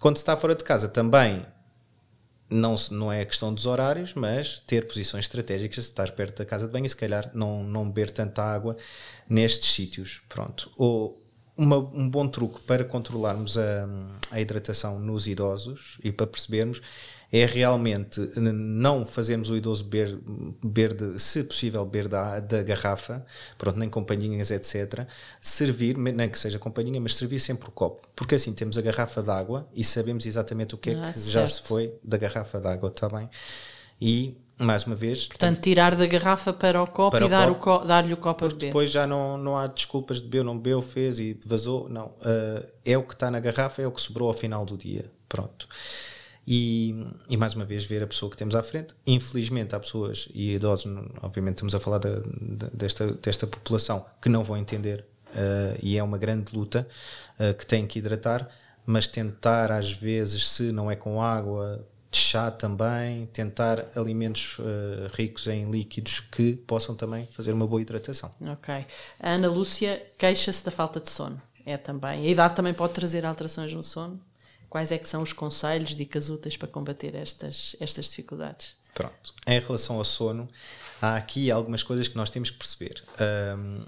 Quando 0.00 0.16
se 0.16 0.22
está 0.22 0.36
fora 0.36 0.56
de 0.56 0.64
casa 0.64 0.88
também 0.88 1.46
não, 2.50 2.74
não 2.90 3.12
é 3.12 3.24
questão 3.24 3.54
dos 3.54 3.66
horários, 3.66 4.12
mas 4.14 4.58
ter 4.58 4.88
posições 4.88 5.24
estratégicas, 5.24 5.84
estar 5.84 6.10
perto 6.10 6.38
da 6.38 6.44
casa 6.44 6.66
de 6.66 6.72
banho 6.72 6.86
e 6.86 6.88
se 6.88 6.96
calhar 6.96 7.30
não, 7.32 7.62
não 7.62 7.86
beber 7.86 8.10
tanta 8.10 8.42
água 8.42 8.76
nestes 9.28 9.72
sítios. 9.72 10.22
Pronto. 10.28 10.70
Ou 10.76 11.21
uma, 11.56 11.76
um 11.76 12.08
bom 12.08 12.26
truque 12.26 12.60
para 12.60 12.84
controlarmos 12.84 13.58
a, 13.58 13.88
a 14.30 14.40
hidratação 14.40 14.98
nos 14.98 15.26
idosos 15.26 15.98
e 16.02 16.10
para 16.10 16.26
percebermos 16.26 16.80
é 17.32 17.46
realmente 17.46 18.20
não 18.36 19.06
fazermos 19.06 19.48
o 19.48 19.56
idoso 19.56 19.84
beber, 19.84 20.18
beber 20.62 20.92
de, 20.92 21.18
se 21.18 21.42
possível, 21.42 21.82
beber 21.86 22.06
da, 22.06 22.40
da 22.40 22.62
garrafa, 22.62 23.24
pronto, 23.56 23.78
nem 23.78 23.88
companhinhas, 23.88 24.50
etc. 24.50 25.06
Servir, 25.40 25.96
nem 25.96 26.28
que 26.28 26.38
seja 26.38 26.58
companhinha, 26.58 27.00
mas 27.00 27.14
servir 27.14 27.40
sempre 27.40 27.68
o 27.68 27.72
copo. 27.72 28.06
Porque 28.14 28.34
assim 28.34 28.52
temos 28.52 28.76
a 28.76 28.82
garrafa 28.82 29.22
d'água 29.22 29.66
e 29.74 29.82
sabemos 29.82 30.26
exatamente 30.26 30.74
o 30.74 30.78
que 30.78 30.90
é 30.90 30.94
ah, 30.94 31.10
que 31.10 31.18
certo. 31.18 31.30
já 31.30 31.46
se 31.46 31.62
foi 31.62 31.94
da 32.04 32.18
garrafa 32.18 32.60
d'água, 32.60 32.90
está 32.90 33.08
bem? 33.08 33.30
E 33.98 34.36
mais 34.62 34.84
uma 34.84 34.94
vez. 34.94 35.26
Portanto, 35.26 35.60
tirar 35.60 35.94
da 35.94 36.06
garrafa 36.06 36.52
para 36.52 36.82
o 36.82 36.86
copo 36.86 37.10
para 37.10 37.26
e 37.26 37.28
dar-lhe 37.28 37.52
o, 37.52 37.56
co 37.56 37.78
dar 37.78 38.04
o 38.04 38.16
copo 38.16 38.44
a 38.44 38.48
beber. 38.48 38.66
Depois 38.66 38.90
já 38.90 39.06
não, 39.06 39.36
não 39.36 39.56
há 39.56 39.66
desculpas 39.66 40.18
de 40.18 40.24
bebeu, 40.24 40.44
não 40.44 40.56
bebeu, 40.56 40.80
fez 40.80 41.18
e 41.18 41.38
vazou. 41.44 41.88
Não. 41.88 42.06
Uh, 42.06 42.66
é 42.84 42.96
o 42.96 43.02
que 43.02 43.14
está 43.14 43.30
na 43.30 43.40
garrafa, 43.40 43.82
é 43.82 43.86
o 43.86 43.92
que 43.92 44.00
sobrou 44.00 44.28
ao 44.28 44.34
final 44.34 44.64
do 44.64 44.76
dia. 44.76 45.10
Pronto. 45.28 45.68
E, 46.46 47.06
e, 47.28 47.36
mais 47.36 47.54
uma 47.54 47.64
vez 47.64 47.84
ver 47.84 48.02
a 48.02 48.06
pessoa 48.06 48.30
que 48.30 48.36
temos 48.36 48.54
à 48.54 48.62
frente. 48.62 48.94
Infelizmente 49.06 49.74
há 49.74 49.80
pessoas 49.80 50.28
e 50.34 50.54
idosos, 50.54 50.92
obviamente 51.22 51.54
estamos 51.54 51.74
a 51.74 51.80
falar 51.80 51.98
de, 51.98 52.20
de, 52.20 52.66
desta, 52.72 53.12
desta 53.12 53.46
população 53.46 54.04
que 54.20 54.28
não 54.28 54.42
vão 54.42 54.56
entender 54.56 55.04
uh, 55.28 55.78
e 55.80 55.96
é 55.96 56.02
uma 56.02 56.18
grande 56.18 56.54
luta 56.54 56.86
uh, 57.38 57.54
que 57.54 57.64
têm 57.64 57.86
que 57.86 58.00
hidratar, 58.00 58.48
mas 58.84 59.06
tentar 59.06 59.70
às 59.70 59.92
vezes, 59.92 60.48
se 60.48 60.72
não 60.72 60.90
é 60.90 60.96
com 60.96 61.22
água, 61.22 61.86
de 62.12 62.18
chá 62.18 62.50
também, 62.50 63.24
tentar 63.32 63.86
alimentos 63.96 64.58
uh, 64.58 65.10
ricos 65.14 65.46
em 65.46 65.70
líquidos 65.70 66.20
que 66.20 66.54
possam 66.54 66.94
também 66.94 67.26
fazer 67.30 67.52
uma 67.52 67.66
boa 67.66 67.80
hidratação. 67.80 68.32
Ok. 68.40 68.86
A 69.18 69.30
Ana 69.30 69.48
Lúcia 69.48 70.06
queixa-se 70.18 70.62
da 70.62 70.70
falta 70.70 71.00
de 71.00 71.10
sono. 71.10 71.40
É 71.64 71.78
também. 71.78 72.26
A 72.26 72.28
idade 72.28 72.54
também 72.54 72.74
pode 72.74 72.92
trazer 72.92 73.24
alterações 73.24 73.72
no 73.72 73.82
sono. 73.82 74.20
Quais 74.68 74.92
é 74.92 74.98
que 74.98 75.08
são 75.08 75.22
os 75.22 75.32
conselhos, 75.32 75.96
dicas 75.96 76.28
úteis 76.28 76.56
para 76.56 76.68
combater 76.68 77.14
estas, 77.14 77.74
estas 77.80 78.06
dificuldades? 78.06 78.74
Pronto. 78.92 79.34
Em 79.46 79.58
relação 79.58 79.96
ao 79.96 80.04
sono, 80.04 80.48
há 81.00 81.16
aqui 81.16 81.50
algumas 81.50 81.82
coisas 81.82 82.08
que 82.08 82.16
nós 82.16 82.28
temos 82.28 82.50
que 82.50 82.58
perceber. 82.58 83.02
Um, 83.56 83.86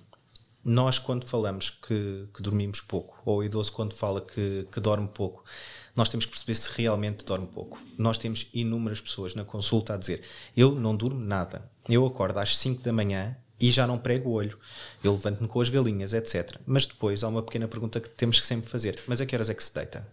nós, 0.64 0.98
quando 0.98 1.26
falamos 1.26 1.70
que, 1.70 2.26
que, 2.32 2.42
dormimos 2.42 2.80
pouco, 2.80 3.20
ou 3.24 3.38
o 3.38 3.44
idoso, 3.44 3.70
quando 3.72 3.94
fala 3.94 4.20
que, 4.20 4.66
que 4.72 4.80
dorme 4.80 5.08
pouco, 5.12 5.44
nós 5.94 6.08
temos 6.08 6.24
que 6.24 6.30
perceber 6.32 6.54
se 6.54 6.70
realmente 6.74 7.24
dorme 7.24 7.46
pouco. 7.46 7.78
Nós 7.98 8.16
temos 8.16 8.48
inúmeras 8.54 9.00
pessoas 9.00 9.34
na 9.34 9.44
consulta 9.44 9.94
a 9.94 9.96
dizer: 9.96 10.22
Eu 10.56 10.74
não 10.74 10.96
durmo 10.96 11.20
nada. 11.20 11.70
Eu 11.88 12.06
acordo 12.06 12.38
às 12.38 12.56
5 12.56 12.82
da 12.82 12.92
manhã 12.92 13.36
e 13.60 13.70
já 13.70 13.86
não 13.86 13.98
prego 13.98 14.30
o 14.30 14.32
olho. 14.32 14.58
Eu 15.02 15.12
levanto-me 15.12 15.46
com 15.46 15.60
as 15.60 15.68
galinhas, 15.68 16.14
etc. 16.14 16.58
Mas 16.66 16.86
depois 16.86 17.22
há 17.22 17.28
uma 17.28 17.42
pequena 17.42 17.68
pergunta 17.68 18.00
que 18.00 18.08
temos 18.08 18.40
que 18.40 18.46
sempre 18.46 18.68
fazer: 18.70 18.98
Mas 19.06 19.20
a 19.20 19.26
que 19.26 19.36
horas 19.36 19.50
é 19.50 19.54
que 19.54 19.62
se 19.62 19.74
deita? 19.74 20.06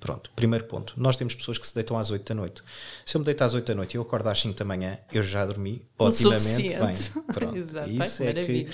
Pronto, 0.00 0.30
primeiro 0.34 0.64
ponto. 0.64 0.94
Nós 0.96 1.16
temos 1.18 1.34
pessoas 1.34 1.58
que 1.58 1.66
se 1.66 1.74
deitam 1.74 1.98
às 1.98 2.10
8 2.10 2.26
da 2.26 2.34
noite. 2.34 2.62
Se 3.04 3.16
eu 3.16 3.18
me 3.18 3.24
deito 3.26 3.44
às 3.44 3.52
8 3.52 3.66
da 3.66 3.74
noite 3.74 3.94
e 3.94 3.96
eu 3.98 4.02
acordo 4.02 4.28
às 4.28 4.40
5 4.40 4.58
da 4.58 4.64
manhã, 4.64 4.98
eu 5.12 5.22
já 5.22 5.44
dormi 5.44 5.82
otimamente 5.98 6.70
bem. 6.70 6.96
Pronto. 7.32 7.56
Exato, 7.60 7.90
Isso 7.90 8.22
é 8.22 8.32
que, 8.32 8.68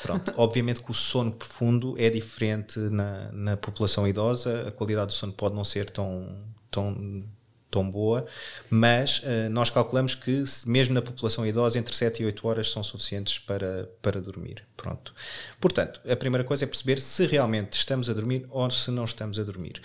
pronto, 0.00 0.32
obviamente 0.36 0.80
que 0.80 0.90
o 0.90 0.94
sono 0.94 1.32
profundo 1.32 1.96
é 1.98 2.08
diferente 2.08 2.78
na, 2.78 3.32
na 3.32 3.56
população 3.56 4.06
idosa, 4.06 4.68
a 4.68 4.70
qualidade 4.70 5.08
do 5.08 5.12
sono 5.12 5.32
pode 5.32 5.56
não 5.56 5.64
ser 5.64 5.90
tão, 5.90 6.38
tão 6.70 7.24
tão 7.70 7.88
boa, 7.90 8.26
mas 8.70 9.18
uh, 9.18 9.50
nós 9.50 9.70
calculamos 9.70 10.14
que 10.14 10.42
mesmo 10.66 10.94
na 10.94 11.02
população 11.02 11.46
idosa 11.46 11.78
entre 11.78 11.94
7 11.94 12.22
e 12.22 12.26
8 12.26 12.48
horas 12.48 12.70
são 12.70 12.82
suficientes 12.82 13.38
para, 13.38 13.90
para 14.00 14.20
dormir. 14.20 14.64
Pronto. 14.76 15.14
Portanto, 15.60 16.00
a 16.10 16.16
primeira 16.16 16.44
coisa 16.44 16.64
é 16.64 16.66
perceber 16.66 16.98
se 16.98 17.26
realmente 17.26 17.74
estamos 17.74 18.08
a 18.08 18.14
dormir 18.14 18.46
ou 18.48 18.70
se 18.70 18.90
não 18.90 19.04
estamos 19.04 19.38
a 19.38 19.42
dormir. 19.42 19.80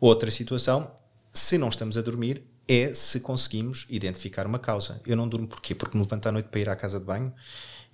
Outra 0.00 0.30
situação, 0.30 0.90
se 1.32 1.56
não 1.58 1.68
estamos 1.68 1.96
a 1.96 2.02
dormir, 2.02 2.42
é 2.66 2.92
se 2.92 3.20
conseguimos 3.20 3.86
identificar 3.88 4.46
uma 4.46 4.58
causa. 4.58 5.00
Eu 5.06 5.16
não 5.16 5.26
durmo 5.26 5.48
porquê? 5.48 5.74
Porque 5.74 5.96
me 5.96 6.02
levanto 6.02 6.26
à 6.26 6.32
noite 6.32 6.48
para 6.50 6.60
ir 6.60 6.68
à 6.68 6.76
casa 6.76 6.98
de 6.98 7.06
banho. 7.06 7.32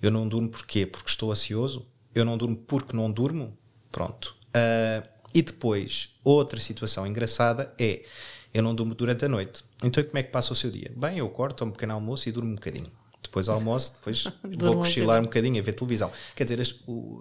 Eu 0.01 0.11
não 0.11 0.27
durmo 0.27 0.49
porquê? 0.49 0.85
Porque 0.85 1.09
estou 1.09 1.31
ansioso. 1.31 1.87
Eu 2.13 2.25
não 2.25 2.37
durmo 2.37 2.57
porque 2.57 2.95
não 2.95 3.09
durmo. 3.09 3.57
Pronto. 3.91 4.35
Uh, 4.49 5.07
e 5.33 5.41
depois, 5.41 6.17
outra 6.23 6.59
situação 6.59 7.05
engraçada 7.05 7.73
é 7.79 8.05
eu 8.55 8.63
não 8.63 8.73
durmo 8.73 8.95
durante 8.95 9.25
a 9.25 9.29
noite. 9.29 9.63
Então 9.83 10.01
como 10.03 10.17
é 10.17 10.23
que 10.23 10.31
passa 10.31 10.53
o 10.53 10.55
seu 10.55 10.71
dia? 10.71 10.89
Bem, 10.95 11.17
eu 11.17 11.29
corto, 11.29 11.65
um 11.65 11.71
pequeno 11.71 11.93
almoço 11.93 12.29
e 12.29 12.31
durmo 12.31 12.51
um 12.51 12.55
bocadinho 12.55 12.89
depois 13.35 13.49
almoço, 13.49 13.95
depois 13.97 14.23
vou 14.57 14.77
cochilar 14.77 15.19
um 15.19 15.23
bocadinho 15.23 15.59
a 15.59 15.63
ver 15.63 15.73
televisão. 15.73 16.09
Quer 16.33 16.45
dizer, 16.45 16.75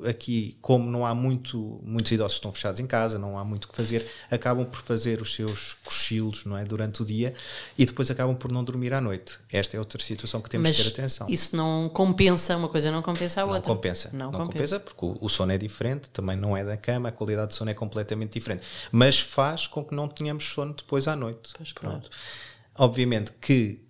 aqui, 0.09 0.57
como 0.61 0.89
não 0.89 1.05
há 1.05 1.15
muito, 1.15 1.81
muitos 1.83 2.13
idosos 2.13 2.35
que 2.35 2.39
estão 2.39 2.53
fechados 2.53 2.81
em 2.81 2.87
casa, 2.87 3.19
não 3.19 3.37
há 3.37 3.45
muito 3.45 3.65
o 3.65 3.69
que 3.69 3.77
fazer, 3.77 4.07
acabam 4.31 4.65
por 4.65 4.81
fazer 4.81 5.21
os 5.21 5.35
seus 5.35 5.75
cochilos 5.85 6.45
não 6.45 6.57
é, 6.57 6.65
durante 6.65 7.03
o 7.03 7.05
dia 7.05 7.35
e 7.77 7.85
depois 7.85 8.11
acabam 8.11 8.37
por 8.37 8.53
não 8.53 8.63
dormir 8.63 8.95
à 8.95 9.01
noite. 9.01 9.39
Esta 9.51 9.77
é 9.77 9.81
outra 9.81 10.01
situação 10.01 10.41
que 10.41 10.49
temos 10.49 10.69
Mas 10.69 10.77
que 10.77 10.85
ter 10.85 11.01
atenção. 11.01 11.27
Isso 11.29 11.57
não 11.57 11.89
compensa, 11.89 12.57
uma 12.57 12.69
coisa 12.69 12.91
não 12.91 13.03
compensa 13.03 13.43
a 13.43 13.45
outra. 13.45 13.69
Não 13.69 13.77
compensa. 13.77 14.11
Não, 14.13 14.31
não 14.31 14.47
compensa. 14.47 14.79
compensa. 14.79 14.81
porque 14.81 15.25
o, 15.25 15.29
sono 15.29 15.53
é 15.53 15.59
diferente, 15.59 16.11
também 16.11 16.37
não 16.37 16.57
é 16.57 16.65
da 16.65 16.77
cama, 16.77 17.09
a 17.09 17.13
qualidade 17.13 17.49
de 17.49 17.57
sono 17.57 17.71
é 17.71 17.75
completamente 17.75 18.35
diferente. 18.35 18.63
Mas 18.93 19.19
faz 19.19 19.67
com 19.67 19.85
que 19.85 19.95
não 19.95 20.07
tenhamos 20.07 20.45
sono 20.45 20.75
depois 20.75 21.09
à 21.09 21.17
noite. 21.17 21.53
Pois 21.57 21.73
Pronto. 21.73 22.09
Claro. 22.09 22.25
Obviamente 22.77 23.33
que 23.41 23.84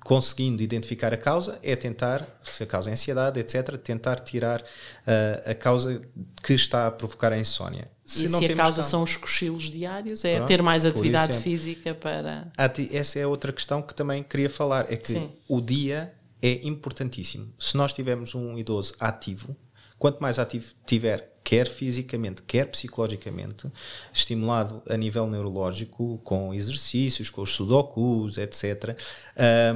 conseguindo 0.00 0.62
identificar 0.62 1.14
a 1.14 1.16
causa, 1.16 1.58
é 1.62 1.74
tentar, 1.74 2.26
se 2.44 2.62
a 2.62 2.66
causa 2.66 2.90
é 2.90 2.92
ansiedade, 2.92 3.40
etc., 3.40 3.76
tentar 3.78 4.20
tirar 4.20 4.60
uh, 4.60 5.50
a 5.50 5.54
causa 5.54 6.02
que 6.42 6.52
está 6.52 6.86
a 6.86 6.90
provocar 6.90 7.32
a 7.32 7.38
insónia. 7.38 7.84
Se 8.04 8.26
e 8.26 8.28
se 8.28 8.44
a 8.44 8.56
causa 8.56 8.82
são 8.82 9.02
os 9.02 9.16
cochilos 9.16 9.64
diários, 9.64 10.24
é 10.24 10.36
Pronto, 10.36 10.48
ter 10.48 10.62
mais 10.62 10.84
atividade 10.84 11.38
física 11.38 11.94
para. 11.94 12.52
Essa 12.90 13.20
é 13.20 13.26
outra 13.26 13.52
questão 13.52 13.80
que 13.80 13.94
também 13.94 14.22
queria 14.22 14.50
falar: 14.50 14.92
é 14.92 14.96
que 14.96 15.12
Sim. 15.12 15.30
o 15.48 15.60
dia 15.60 16.12
é 16.42 16.66
importantíssimo. 16.66 17.52
Se 17.58 17.76
nós 17.76 17.92
tivermos 17.92 18.34
um 18.34 18.58
idoso 18.58 18.94
ativo, 18.98 19.56
quanto 20.02 20.20
mais 20.20 20.36
ativo 20.36 20.74
tiver, 20.84 21.32
quer 21.44 21.64
fisicamente, 21.64 22.42
quer 22.42 22.66
psicologicamente, 22.66 23.70
estimulado 24.12 24.82
a 24.90 24.96
nível 24.96 25.28
neurológico, 25.28 26.18
com 26.24 26.52
exercícios, 26.52 27.30
com 27.30 27.40
os 27.40 27.52
sudokus, 27.52 28.36
etc., 28.36 28.98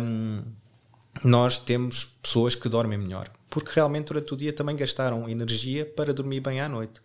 um, 0.00 0.42
nós 1.22 1.60
temos 1.60 2.16
pessoas 2.20 2.56
que 2.56 2.68
dormem 2.68 2.98
melhor 2.98 3.30
porque 3.48 3.72
realmente 3.74 4.06
durante 4.06 4.34
o 4.34 4.36
dia 4.36 4.52
também 4.52 4.76
gastaram 4.76 5.28
energia 5.28 5.86
para 5.86 6.12
dormir 6.12 6.40
bem 6.40 6.60
à 6.60 6.68
noite. 6.68 7.00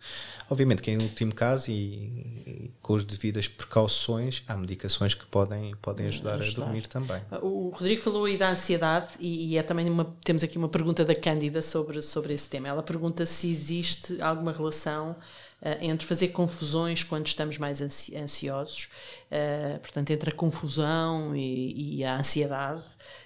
Obviamente 0.50 0.82
que 0.82 0.90
em 0.90 0.98
último 0.98 1.34
caso 1.34 1.70
e, 1.70 1.74
e 1.74 2.70
com 2.80 2.94
as 2.94 3.04
devidas 3.04 3.48
precauções, 3.48 4.42
há 4.46 4.56
medicações 4.56 5.14
que 5.14 5.24
podem, 5.26 5.74
podem 5.80 6.06
ajudar, 6.06 6.40
ajudar. 6.40 6.62
a 6.62 6.64
dormir 6.66 6.86
também. 6.86 7.22
O 7.40 7.70
Rodrigo 7.70 8.00
falou 8.00 8.24
aí 8.24 8.36
da 8.36 8.50
ansiedade 8.50 9.12
e, 9.20 9.52
e 9.52 9.56
é 9.56 9.62
também 9.62 9.88
uma, 9.88 10.14
temos 10.24 10.42
aqui 10.42 10.58
uma 10.58 10.68
pergunta 10.68 11.04
da 11.04 11.14
Cândida 11.14 11.62
sobre, 11.62 12.02
sobre 12.02 12.34
esse 12.34 12.48
tema. 12.48 12.68
Ela 12.68 12.82
pergunta 12.82 13.24
se 13.24 13.48
existe 13.48 14.20
alguma 14.20 14.52
relação 14.52 15.16
entre 15.80 16.06
fazer 16.06 16.28
confusões 16.28 17.04
quando 17.04 17.26
estamos 17.26 17.56
mais 17.56 17.80
ansi 17.80 18.16
ansiosos, 18.16 18.88
uh, 19.30 19.78
portanto, 19.78 20.10
entre 20.10 20.30
a 20.30 20.32
confusão 20.34 21.36
e, 21.36 21.98
e, 21.98 22.04
a 22.04 22.16
ansiedade, 22.16 22.82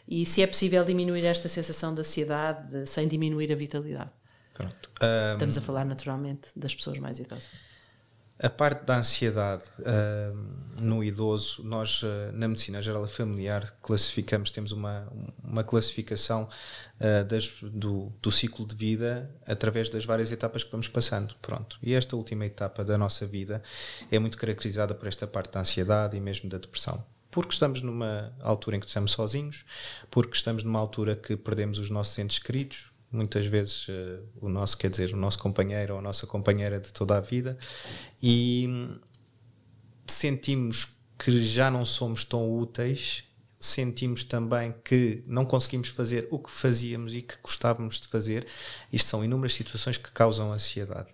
e 0.06 0.26
se 0.26 0.42
é 0.42 0.46
possível 0.46 0.84
diminuir 0.84 1.24
esta 1.24 1.48
sensação 1.48 1.94
de 1.94 2.00
ansiedade 2.00 2.70
de, 2.70 2.86
sem 2.86 3.08
diminuir 3.08 3.50
a 3.52 3.56
vitalidade. 3.56 4.10
Pronto. 4.52 4.90
Um, 5.02 5.32
Estamos 5.34 5.58
a 5.58 5.60
falar 5.60 5.84
naturalmente 5.84 6.48
das 6.56 6.74
pessoas 6.74 6.98
mais 6.98 7.18
idosas. 7.18 7.50
A 8.38 8.50
parte 8.50 8.84
da 8.84 8.98
ansiedade 8.98 9.62
uh, 9.78 10.82
no 10.82 11.02
idoso, 11.02 11.64
nós 11.64 12.02
uh, 12.02 12.06
na 12.34 12.46
medicina 12.46 12.82
geral 12.82 13.06
familiar 13.06 13.74
classificamos, 13.80 14.50
temos 14.50 14.72
uma, 14.72 15.10
uma 15.42 15.64
classificação 15.64 16.46
uh, 17.00 17.24
das, 17.24 17.50
do, 17.62 18.12
do 18.20 18.30
ciclo 18.30 18.66
de 18.66 18.76
vida 18.76 19.30
através 19.46 19.88
das 19.88 20.04
várias 20.04 20.30
etapas 20.32 20.62
que 20.62 20.70
vamos 20.70 20.86
passando. 20.86 21.34
Pronto. 21.40 21.78
E 21.82 21.94
esta 21.94 22.14
última 22.14 22.44
etapa 22.44 22.84
da 22.84 22.98
nossa 22.98 23.26
vida 23.26 23.62
é 24.12 24.18
muito 24.18 24.36
caracterizada 24.36 24.94
por 24.94 25.08
esta 25.08 25.26
parte 25.26 25.52
da 25.52 25.60
ansiedade 25.60 26.14
e 26.14 26.20
mesmo 26.20 26.50
da 26.50 26.58
depressão. 26.58 27.02
Porque 27.30 27.54
estamos 27.54 27.80
numa 27.80 28.34
altura 28.40 28.76
em 28.76 28.80
que 28.80 28.86
estamos 28.86 29.12
sozinhos, 29.12 29.64
porque 30.10 30.36
estamos 30.36 30.62
numa 30.62 30.78
altura 30.78 31.16
que 31.16 31.38
perdemos 31.38 31.78
os 31.78 31.88
nossos 31.88 32.18
entes 32.18 32.38
queridos, 32.38 32.90
muitas 33.16 33.46
vezes 33.46 33.88
uh, 33.88 34.22
o 34.40 34.48
nosso, 34.48 34.76
quer 34.76 34.90
dizer, 34.90 35.12
o 35.12 35.16
nosso 35.16 35.38
companheiro 35.38 35.94
ou 35.94 35.98
a 35.98 36.02
nossa 36.02 36.26
companheira 36.26 36.78
de 36.78 36.92
toda 36.92 37.16
a 37.16 37.20
vida, 37.20 37.58
e 38.22 38.68
sentimos 40.06 40.88
que 41.18 41.40
já 41.42 41.70
não 41.70 41.84
somos 41.84 42.24
tão 42.24 42.48
úteis, 42.58 43.24
sentimos 43.58 44.22
também 44.22 44.74
que 44.84 45.24
não 45.26 45.44
conseguimos 45.44 45.88
fazer 45.88 46.28
o 46.30 46.38
que 46.38 46.50
fazíamos 46.50 47.14
e 47.14 47.22
que 47.22 47.34
gostávamos 47.42 48.00
de 48.00 48.08
fazer. 48.08 48.46
Isto 48.92 49.08
são 49.08 49.24
inúmeras 49.24 49.54
situações 49.54 49.96
que 49.96 50.12
causam 50.12 50.52
ansiedade. 50.52 51.08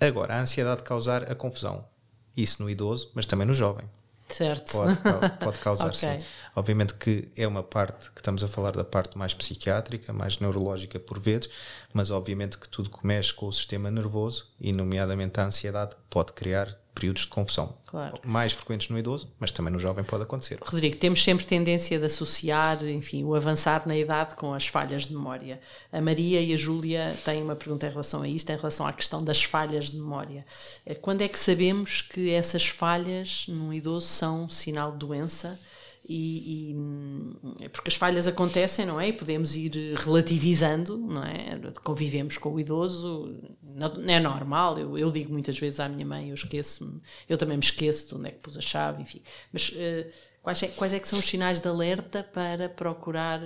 Agora, 0.00 0.34
a 0.34 0.40
ansiedade 0.40 0.82
causar 0.82 1.30
a 1.30 1.34
confusão. 1.34 1.86
Isso 2.36 2.62
no 2.62 2.68
idoso, 2.68 3.10
mas 3.14 3.26
também 3.26 3.46
no 3.46 3.54
jovem. 3.54 3.88
Certo. 4.28 4.72
Pode, 4.72 4.96
pode 5.38 5.58
causar, 5.58 5.88
okay. 5.94 6.20
sim. 6.20 6.26
Obviamente 6.54 6.94
que 6.94 7.28
é 7.36 7.46
uma 7.46 7.62
parte 7.62 8.10
que 8.10 8.20
estamos 8.20 8.42
a 8.42 8.48
falar 8.48 8.72
da 8.72 8.84
parte 8.84 9.16
mais 9.16 9.32
psiquiátrica, 9.32 10.12
mais 10.12 10.38
neurológica 10.38 10.98
por 10.98 11.18
vezes, 11.18 11.48
mas 11.92 12.10
obviamente 12.10 12.58
que 12.58 12.68
tudo 12.68 12.90
que 12.90 13.06
mexe 13.06 13.32
com 13.32 13.46
o 13.46 13.52
sistema 13.52 13.90
nervoso, 13.90 14.48
e 14.60 14.72
nomeadamente 14.72 15.38
a 15.40 15.44
ansiedade, 15.44 15.94
pode 16.16 16.32
criar 16.32 16.74
períodos 16.94 17.24
de 17.24 17.28
confusão. 17.28 17.76
Claro. 17.84 18.18
Mais 18.24 18.54
frequentes 18.54 18.88
no 18.88 18.98
idoso, 18.98 19.30
mas 19.38 19.52
também 19.52 19.70
no 19.70 19.78
jovem 19.78 20.02
pode 20.02 20.22
acontecer. 20.22 20.58
Rodrigo, 20.62 20.96
temos 20.96 21.22
sempre 21.22 21.44
tendência 21.44 21.98
de 21.98 22.06
associar, 22.06 22.82
enfim, 22.86 23.22
o 23.22 23.34
avançar 23.34 23.86
na 23.86 23.94
idade 23.94 24.34
com 24.34 24.54
as 24.54 24.66
falhas 24.66 25.04
de 25.04 25.12
memória. 25.12 25.60
A 25.92 26.00
Maria 26.00 26.40
e 26.40 26.54
a 26.54 26.56
Júlia 26.56 27.14
têm 27.22 27.42
uma 27.42 27.54
pergunta 27.54 27.86
em 27.86 27.90
relação 27.90 28.22
a 28.22 28.28
isto, 28.28 28.48
em 28.48 28.56
relação 28.56 28.86
à 28.86 28.94
questão 28.94 29.22
das 29.22 29.42
falhas 29.42 29.90
de 29.90 29.98
memória. 29.98 30.46
Eh, 30.86 30.94
quando 30.94 31.20
é 31.20 31.28
que 31.28 31.38
sabemos 31.38 32.00
que 32.00 32.30
essas 32.30 32.66
falhas 32.66 33.44
num 33.46 33.74
idoso 33.74 34.06
são 34.06 34.48
sinal 34.48 34.92
de 34.92 34.96
doença? 34.96 35.60
E, 36.08 36.70
e, 36.70 37.64
é 37.64 37.68
porque 37.68 37.88
as 37.88 37.96
falhas 37.96 38.28
acontecem, 38.28 38.86
não 38.86 39.00
é? 39.00 39.08
E 39.08 39.12
podemos 39.12 39.56
ir 39.56 39.94
relativizando, 39.96 40.96
não 40.96 41.24
é? 41.24 41.58
Convivemos 41.82 42.38
com 42.38 42.54
o 42.54 42.60
idoso, 42.60 43.34
não, 43.62 43.92
é 44.08 44.20
normal. 44.20 44.78
Eu, 44.78 44.96
eu 44.96 45.10
digo 45.10 45.32
muitas 45.32 45.58
vezes 45.58 45.80
à 45.80 45.88
minha 45.88 46.06
mãe, 46.06 46.28
eu 46.28 46.34
esqueço-me, 46.34 47.00
eu 47.28 47.36
também 47.36 47.56
me 47.56 47.64
esqueço 47.64 48.08
de 48.08 48.14
onde 48.14 48.28
é 48.28 48.30
que 48.30 48.38
pus 48.38 48.56
a 48.56 48.60
chave, 48.60 49.02
enfim. 49.02 49.20
Mas 49.52 49.70
uh, 49.70 50.06
quais, 50.42 50.62
é, 50.62 50.68
quais 50.68 50.92
é 50.92 51.00
que 51.00 51.08
são 51.08 51.18
os 51.18 51.24
sinais 51.24 51.58
de 51.58 51.66
alerta 51.66 52.22
para 52.22 52.68
procurar 52.68 53.40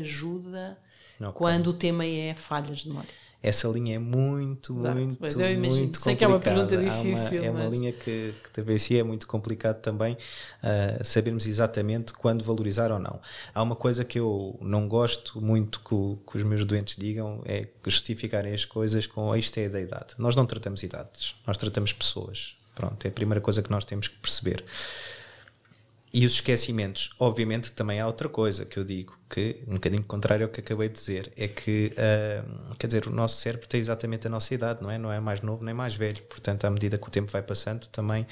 ajuda 0.00 0.76
okay. 1.20 1.32
quando 1.32 1.68
o 1.68 1.72
tema 1.72 2.04
é 2.04 2.34
falhas 2.34 2.80
de 2.80 2.88
memória? 2.88 3.10
Essa 3.42 3.68
linha 3.68 3.96
é 3.96 3.98
muito, 3.98 4.76
Exato, 4.76 4.94
muito, 4.94 5.16
pois 5.16 5.32
eu 5.32 5.50
imagino. 5.50 5.76
muito 5.76 6.00
Sei 6.00 6.14
complicada. 6.14 6.16
que 6.16 6.24
é 6.24 6.28
uma 6.28 6.40
pergunta 6.40 6.76
difícil. 6.76 7.38
Uma, 7.38 7.46
é 7.46 7.50
mas... 7.50 7.62
uma 7.62 7.70
linha 7.70 7.92
que, 7.92 8.34
que 8.42 8.50
talvez 8.52 8.90
é 8.90 9.02
muito 9.02 9.26
complicado 9.26 9.80
também 9.80 10.14
uh, 10.14 11.04
sabermos 11.04 11.46
exatamente 11.46 12.12
quando 12.12 12.44
valorizar 12.44 12.92
ou 12.92 12.98
não. 12.98 13.18
Há 13.54 13.62
uma 13.62 13.74
coisa 13.74 14.04
que 14.04 14.18
eu 14.18 14.58
não 14.60 14.86
gosto 14.86 15.40
muito 15.40 15.80
que, 15.80 16.30
que 16.30 16.36
os 16.36 16.42
meus 16.42 16.66
doentes 16.66 16.96
digam, 16.96 17.40
é 17.46 17.66
justificarem 17.86 18.52
as 18.52 18.66
coisas 18.66 19.06
com 19.06 19.34
isto 19.34 19.56
é 19.58 19.68
da 19.70 19.80
idade. 19.80 20.14
Nós 20.18 20.36
não 20.36 20.44
tratamos 20.44 20.82
idades, 20.82 21.34
nós 21.46 21.56
tratamos 21.56 21.92
pessoas. 21.94 22.56
Pronto, 22.74 23.04
é 23.04 23.08
a 23.08 23.12
primeira 23.12 23.40
coisa 23.40 23.62
que 23.62 23.70
nós 23.70 23.84
temos 23.84 24.06
que 24.06 24.16
perceber. 24.16 24.64
E 26.12 26.26
os 26.26 26.34
esquecimentos, 26.34 27.14
obviamente, 27.18 27.72
também 27.72 28.00
há 28.00 28.06
outra 28.06 28.28
coisa 28.28 28.64
que 28.64 28.78
eu 28.78 28.84
digo, 28.84 29.19
que 29.30 29.62
um 29.68 29.74
bocadinho 29.74 30.02
contrário 30.02 30.44
ao 30.44 30.50
que 30.50 30.58
acabei 30.58 30.88
de 30.88 30.94
dizer, 30.94 31.32
é 31.36 31.46
que, 31.46 31.92
uh, 31.92 32.74
quer 32.76 32.88
dizer, 32.88 33.06
o 33.06 33.10
nosso 33.10 33.36
cérebro 33.36 33.68
tem 33.68 33.80
exatamente 33.80 34.26
a 34.26 34.30
nossa 34.30 34.52
idade, 34.52 34.82
não 34.82 34.90
é? 34.90 34.98
Não 34.98 35.12
é 35.12 35.20
mais 35.20 35.40
novo 35.40 35.64
nem 35.64 35.72
mais 35.72 35.94
velho. 35.94 36.20
Portanto, 36.22 36.64
à 36.64 36.70
medida 36.70 36.98
que 36.98 37.06
o 37.06 37.10
tempo 37.10 37.30
vai 37.30 37.40
passando, 37.40 37.86
também 37.86 38.26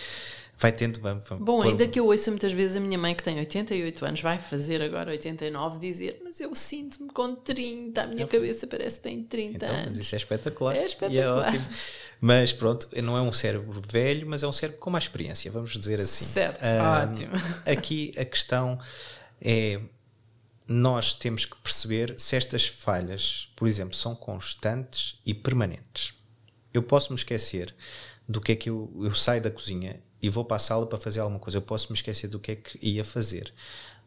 vai 0.58 0.72
tendo. 0.72 1.00
Vamos, 1.00 1.22
vamos 1.28 1.44
Bom, 1.44 1.62
ainda 1.62 1.86
que 1.86 2.00
eu 2.00 2.06
ouça 2.06 2.32
muitas 2.32 2.52
vezes 2.52 2.76
a 2.76 2.80
minha 2.80 2.98
mãe, 2.98 3.14
que 3.14 3.22
tem 3.22 3.38
88 3.38 4.04
anos, 4.04 4.20
vai 4.20 4.38
fazer 4.40 4.82
agora 4.82 5.12
89, 5.12 5.78
dizer: 5.78 6.20
Mas 6.24 6.40
eu 6.40 6.52
sinto-me 6.54 7.10
com 7.10 7.32
30, 7.34 8.02
a 8.02 8.06
minha 8.08 8.26
cabeça 8.26 8.66
parece 8.66 8.96
que 8.96 9.04
tem 9.04 9.22
30 9.22 9.54
então, 9.54 9.68
anos. 9.68 9.88
Mas 9.90 9.98
isso 10.00 10.14
é 10.16 10.18
espetacular. 10.18 10.76
É 10.76 10.84
espetacular. 10.84 11.14
E 11.14 11.18
é 11.18 11.30
ótimo. 11.30 11.64
Mas 12.20 12.52
pronto, 12.52 12.88
não 13.00 13.16
é 13.16 13.22
um 13.22 13.32
cérebro 13.32 13.80
velho, 13.88 14.26
mas 14.28 14.42
é 14.42 14.48
um 14.48 14.52
cérebro 14.52 14.80
com 14.80 14.90
mais 14.90 15.04
experiência, 15.04 15.48
vamos 15.52 15.70
dizer 15.78 16.00
assim. 16.00 16.24
Certo, 16.24 16.60
um, 16.64 17.12
ótimo. 17.12 17.32
Aqui 17.64 18.12
a 18.18 18.24
questão 18.24 18.80
é. 19.40 19.80
Nós 20.68 21.14
temos 21.14 21.46
que 21.46 21.56
perceber 21.56 22.14
se 22.18 22.36
estas 22.36 22.66
falhas, 22.66 23.50
por 23.56 23.66
exemplo, 23.66 23.94
são 23.94 24.14
constantes 24.14 25.18
e 25.24 25.32
permanentes. 25.32 26.12
Eu 26.74 26.82
posso 26.82 27.10
me 27.10 27.18
esquecer 27.18 27.74
do 28.28 28.40
que 28.40 28.52
é 28.52 28.56
que 28.56 28.68
eu, 28.68 28.92
eu 29.02 29.14
saio 29.14 29.40
da 29.40 29.50
cozinha 29.50 30.02
e 30.20 30.28
vou 30.28 30.44
para 30.44 30.58
a 30.58 30.60
sala 30.60 30.86
para 30.86 31.00
fazer 31.00 31.20
alguma 31.20 31.40
coisa. 31.40 31.56
Eu 31.56 31.62
posso 31.62 31.90
me 31.90 31.96
esquecer 31.96 32.28
do 32.28 32.38
que 32.38 32.52
é 32.52 32.56
que 32.56 32.78
ia 32.86 33.02
fazer, 33.02 33.52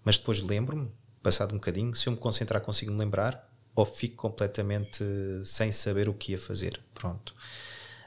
mas 0.05 0.19
depois 0.19 0.39
lembro-me, 0.39 0.91
passado 1.23 1.51
um 1.51 1.55
bocadinho, 1.55 1.95
se 1.95 2.07
eu 2.07 2.11
me 2.11 2.19
concentrar, 2.19 2.61
consigo 2.61 2.91
me 2.91 2.99
lembrar 2.99 3.49
ou 3.73 3.85
fico 3.85 4.17
completamente 4.17 5.03
sem 5.43 5.71
saber 5.71 6.07
o 6.09 6.13
que 6.13 6.33
ia 6.33 6.39
fazer. 6.39 6.79
Pronto. 6.93 7.33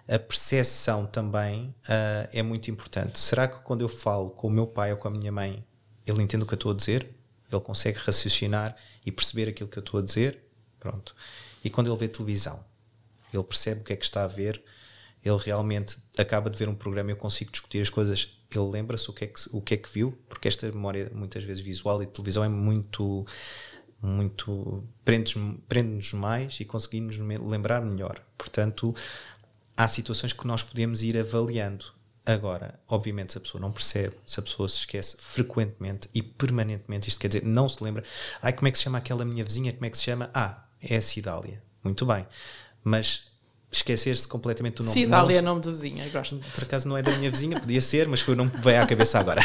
A 0.06 0.18
percepção 0.18 1.06
também 1.06 1.74
uh, 1.88 2.28
é 2.30 2.42
muito 2.42 2.70
importante. 2.70 3.18
Será 3.18 3.48
que 3.48 3.62
quando 3.62 3.80
eu 3.80 3.88
falo 3.88 4.30
com 4.30 4.46
o 4.46 4.50
meu 4.50 4.66
pai 4.66 4.92
ou 4.92 4.98
com 4.98 5.08
a 5.08 5.10
minha 5.10 5.32
mãe, 5.32 5.64
ele 6.06 6.22
entende 6.22 6.44
o 6.44 6.46
que 6.46 6.52
eu 6.52 6.56
estou 6.56 6.72
a 6.72 6.74
dizer? 6.74 7.08
Ele 7.54 7.64
consegue 7.64 7.98
raciocinar 7.98 8.76
e 9.04 9.12
perceber 9.12 9.48
aquilo 9.48 9.68
que 9.68 9.78
eu 9.78 9.82
estou 9.82 10.00
a 10.00 10.02
dizer? 10.02 10.40
Pronto. 10.78 11.14
E 11.64 11.70
quando 11.70 11.90
ele 11.90 11.98
vê 11.98 12.08
televisão, 12.08 12.64
ele 13.32 13.44
percebe 13.44 13.80
o 13.80 13.84
que 13.84 13.92
é 13.92 13.96
que 13.96 14.04
está 14.04 14.24
a 14.24 14.28
ver, 14.28 14.62
ele 15.24 15.38
realmente 15.38 15.96
acaba 16.18 16.50
de 16.50 16.56
ver 16.56 16.68
um 16.68 16.74
programa 16.74 17.10
e 17.10 17.12
eu 17.12 17.16
consigo 17.16 17.50
discutir 17.50 17.80
as 17.80 17.88
coisas, 17.88 18.38
ele 18.50 18.70
lembra-se 18.70 19.08
o, 19.08 19.12
que 19.12 19.24
é 19.24 19.26
que, 19.26 19.40
o 19.52 19.60
que 19.60 19.74
é 19.74 19.76
que 19.76 19.88
viu, 19.88 20.16
porque 20.28 20.46
esta 20.46 20.66
memória, 20.70 21.10
muitas 21.14 21.42
vezes 21.42 21.62
visual 21.62 22.02
e 22.02 22.06
televisão, 22.06 22.44
é 22.44 22.48
muito. 22.48 23.26
muito 24.02 24.84
prende-nos 25.04 25.56
prende 25.66 26.16
mais 26.16 26.60
e 26.60 26.64
conseguimos 26.64 27.18
lembrar 27.18 27.80
melhor. 27.80 28.22
Portanto, 28.36 28.94
há 29.76 29.88
situações 29.88 30.32
que 30.32 30.46
nós 30.46 30.62
podemos 30.62 31.02
ir 31.02 31.18
avaliando. 31.18 31.86
Agora, 32.26 32.80
obviamente, 32.88 33.32
se 33.32 33.38
a 33.38 33.40
pessoa 33.40 33.60
não 33.60 33.70
percebe, 33.70 34.16
se 34.24 34.40
a 34.40 34.42
pessoa 34.42 34.66
se 34.68 34.78
esquece 34.78 35.16
frequentemente 35.18 36.08
e 36.14 36.22
permanentemente, 36.22 37.08
isto 37.08 37.20
quer 37.20 37.28
dizer, 37.28 37.44
não 37.44 37.68
se 37.68 37.84
lembra, 37.84 38.02
ai, 38.40 38.52
como 38.52 38.66
é 38.66 38.70
que 38.70 38.78
se 38.78 38.84
chama 38.84 38.96
aquela 38.96 39.26
minha 39.26 39.44
vizinha, 39.44 39.72
como 39.72 39.84
é 39.84 39.90
que 39.90 39.98
se 39.98 40.04
chama? 40.04 40.30
Ah, 40.32 40.64
é 40.80 40.96
a 40.96 41.02
Cidália. 41.02 41.62
Muito 41.82 42.06
bem. 42.06 42.26
Mas 42.82 43.34
esquecer-se 43.70 44.26
completamente 44.26 44.76
do 44.76 44.84
nome. 44.84 44.94
Cidália 44.94 45.38
é 45.38 45.42
nome 45.42 45.60
do 45.60 45.70
vizinho, 45.70 46.08
gosto. 46.10 46.40
Por 46.54 46.64
acaso 46.64 46.88
não 46.88 46.96
é 46.96 47.02
da 47.02 47.12
minha 47.12 47.30
vizinha, 47.30 47.60
podia 47.60 47.80
ser, 47.80 48.08
mas 48.08 48.20
foi 48.20 48.34
o 48.34 48.36
nome 48.36 48.50
que 48.50 48.60
veio 48.60 48.80
à 48.80 48.86
cabeça 48.86 49.18
agora. 49.18 49.42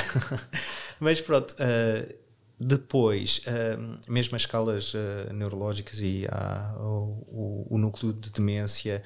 mas 1.00 1.20
pronto, 1.20 1.54
uh, 1.54 2.14
depois, 2.60 3.42
uh, 3.48 4.12
mesmo 4.12 4.36
as 4.36 4.44
escalas 4.44 4.94
uh, 4.94 5.34
neurológicas 5.34 6.00
e 6.02 6.28
o, 6.78 6.84
o, 6.84 7.68
o, 7.72 7.78
núcleo 7.78 8.14
de 8.14 8.30
demência, 8.32 9.02